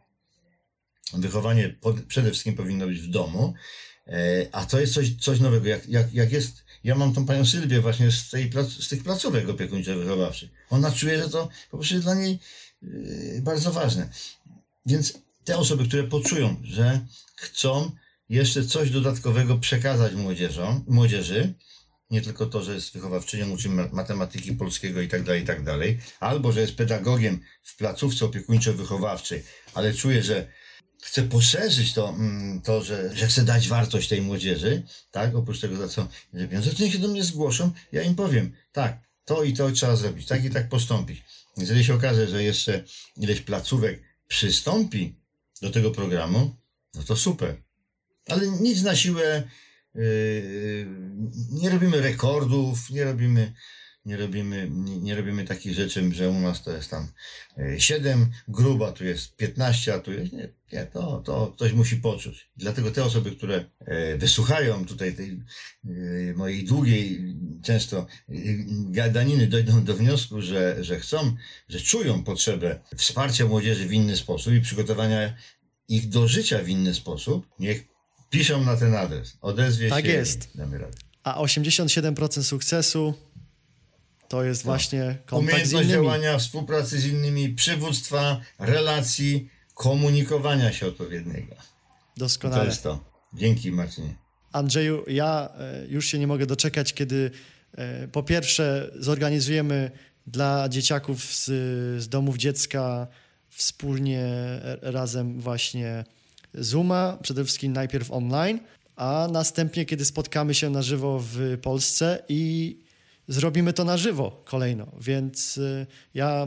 [1.13, 3.55] Wychowanie pod, przede wszystkim powinno być w domu,
[4.07, 5.69] e, a to jest coś, coś nowego.
[5.69, 8.51] Jak, jak, jak jest ja mam tą panią Sylwię właśnie z, tej,
[8.81, 10.49] z tych placówek opiekuńczo-wychowawczych.
[10.71, 12.39] Ona czuje, że to po prostu jest dla niej
[12.83, 14.09] yy, bardzo ważne.
[14.87, 17.91] Więc te osoby, które poczują, że chcą
[18.29, 21.55] jeszcze coś dodatkowego przekazać młodzieżom, młodzieży,
[22.11, 25.99] nie tylko to, że jest wychowawczynią, uczy matematyki polskiego i tak dalej, i tak dalej,
[26.21, 29.43] albo że jest pedagogiem w placówce opiekuńczo-wychowawczej,
[29.75, 30.47] ale czuje, że
[31.03, 35.77] chcę poszerzyć to, mm, to że, że chcę dać wartość tej młodzieży, tak, oprócz tego,
[35.77, 39.53] za co pieniądze, to niech się do mnie zgłoszą, ja im powiem, tak, to i
[39.53, 41.25] to trzeba zrobić, tak i tak postąpić.
[41.57, 42.85] Jeżeli się okaże, że jeszcze
[43.17, 45.17] ileś placówek przystąpi
[45.63, 46.57] do tego programu,
[46.95, 47.57] no to super.
[48.29, 49.49] Ale nic na siłę,
[51.53, 53.53] nie robimy rekordów, nie robimy
[54.07, 54.69] nie robimy,
[55.03, 57.09] nie, robimy takich rzeczy, że u nas to jest tam
[57.79, 61.97] 7 e, gruba, tu jest 15, a tu jest, nie, nie to, to ktoś musi
[61.97, 62.51] poczuć.
[62.57, 63.65] Dlatego te osoby, które
[64.19, 65.41] wysłuchają tutaj tej
[66.35, 68.07] mojej długiej, często
[68.91, 71.37] gadaniny, dojdą do wniosku, że, że chcą,
[71.69, 75.37] że czują potrzebę wsparcia młodzieży w inny sposób i przygotowania
[75.89, 77.96] ich do życia w inny sposób, niech
[78.31, 79.37] piszą na ten adres.
[79.41, 80.11] Odezwie tak się.
[80.11, 80.49] Tak jest.
[80.55, 80.97] Damy radę.
[81.25, 83.15] A 87% sukcesu
[84.29, 84.69] to jest no.
[84.69, 85.89] właśnie kontakt innymi.
[85.89, 91.55] działania, współpracy z innymi, przywództwa, relacji, komunikowania się odpowiedniego.
[92.17, 92.63] Doskonale.
[92.63, 93.05] to jest to.
[93.35, 94.15] Dzięki Marcinie.
[94.53, 97.31] Andrzeju, ja e, już się nie mogę doczekać, kiedy
[97.75, 99.91] e, po pierwsze zorganizujemy
[100.27, 101.45] dla dzieciaków z,
[102.03, 103.07] z domów dziecka
[103.49, 106.05] wspólnie e, razem właśnie
[106.57, 108.61] Zooma, przede wszystkim najpierw online,
[108.97, 112.77] a następnie, kiedy spotkamy się na żywo w Polsce i
[113.29, 114.87] zrobimy to na żywo kolejno.
[115.01, 116.47] Więc y, ja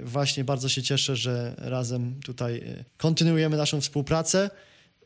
[0.00, 4.50] y, właśnie bardzo się cieszę, że razem tutaj y, kontynuujemy naszą współpracę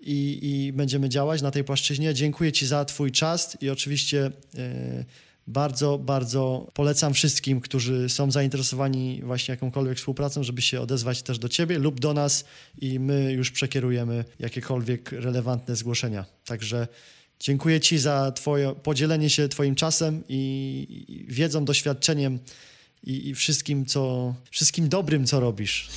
[0.00, 2.14] i, i będziemy działać na tej płaszczyźnie.
[2.14, 4.30] Dziękuję Ci za Twój czas i oczywiście
[5.46, 11.48] bardzo, bardzo polecam wszystkim, którzy są zainteresowani właśnie jakąkolwiek współpracą, żeby się odezwać też do
[11.48, 12.44] Ciebie lub do nas
[12.80, 16.24] i my już przekierujemy jakiekolwiek relevantne zgłoszenia.
[16.44, 16.88] Także
[17.40, 22.38] Dziękuję Ci za twoje podzielenie się Twoim czasem i, wiedzą, doświadczeniem
[23.04, 25.88] i, i, wszystkim, co, wszystkim dobrym, co robisz.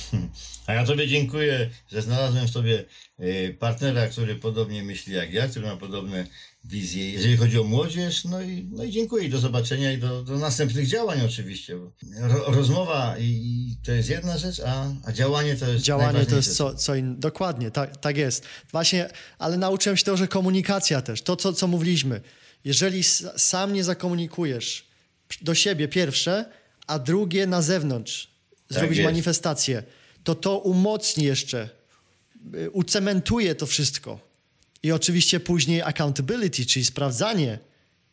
[0.66, 2.84] A ja Tobie dziękuję, że znalazłem w Tobie
[3.20, 6.26] y, partnera, który podobnie myśli jak ja, który ma podobne
[6.64, 8.24] wizje, jeżeli chodzi o młodzież.
[8.24, 11.74] No i, no i dziękuję i do zobaczenia i do, do następnych działań oczywiście.
[12.20, 16.36] Ro, rozmowa i, i, to jest jedna rzecz, a, a działanie to jest Działanie to
[16.36, 17.20] jest co, co innego.
[17.20, 18.44] Dokładnie, tak, tak jest.
[18.72, 22.20] Właśnie, ale nauczyłem się tego, że komunikacja też, to co, co mówiliśmy.
[22.64, 23.02] Jeżeli
[23.36, 24.90] sam nie zakomunikujesz
[25.42, 26.44] do siebie pierwsze,
[26.86, 28.30] a drugie na zewnątrz,
[28.68, 29.06] tak zrobić jest.
[29.10, 29.82] manifestację,
[30.24, 31.68] to to umocni jeszcze,
[32.54, 34.29] y, ucementuje to wszystko
[34.82, 37.58] i oczywiście później accountability, czyli sprawdzanie,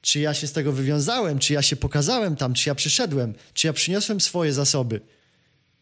[0.01, 3.67] czy ja się z tego wywiązałem, czy ja się pokazałem tam, czy ja przyszedłem, czy
[3.67, 5.01] ja przyniosłem swoje zasoby,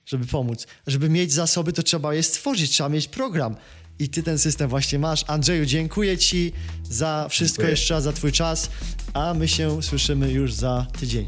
[0.06, 0.68] żeby pomóc.
[0.88, 3.56] Żeby mieć zasoby, to trzeba je stworzyć, trzeba mieć program.
[4.00, 5.24] I ty ten system właśnie masz.
[5.28, 6.52] Andrzeju, dziękuję ci
[6.84, 7.72] za wszystko dziękuję.
[7.72, 8.70] jeszcze raz, za twój czas,
[9.14, 11.28] a my się słyszymy już za tydzień.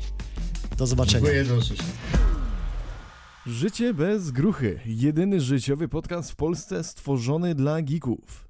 [0.77, 1.19] Do zobaczenia.
[1.19, 1.89] Dziękuję, do usłyszenia.
[3.45, 4.79] Życie bez gruchy.
[4.85, 8.46] Jedyny życiowy podcast w Polsce stworzony dla geeków.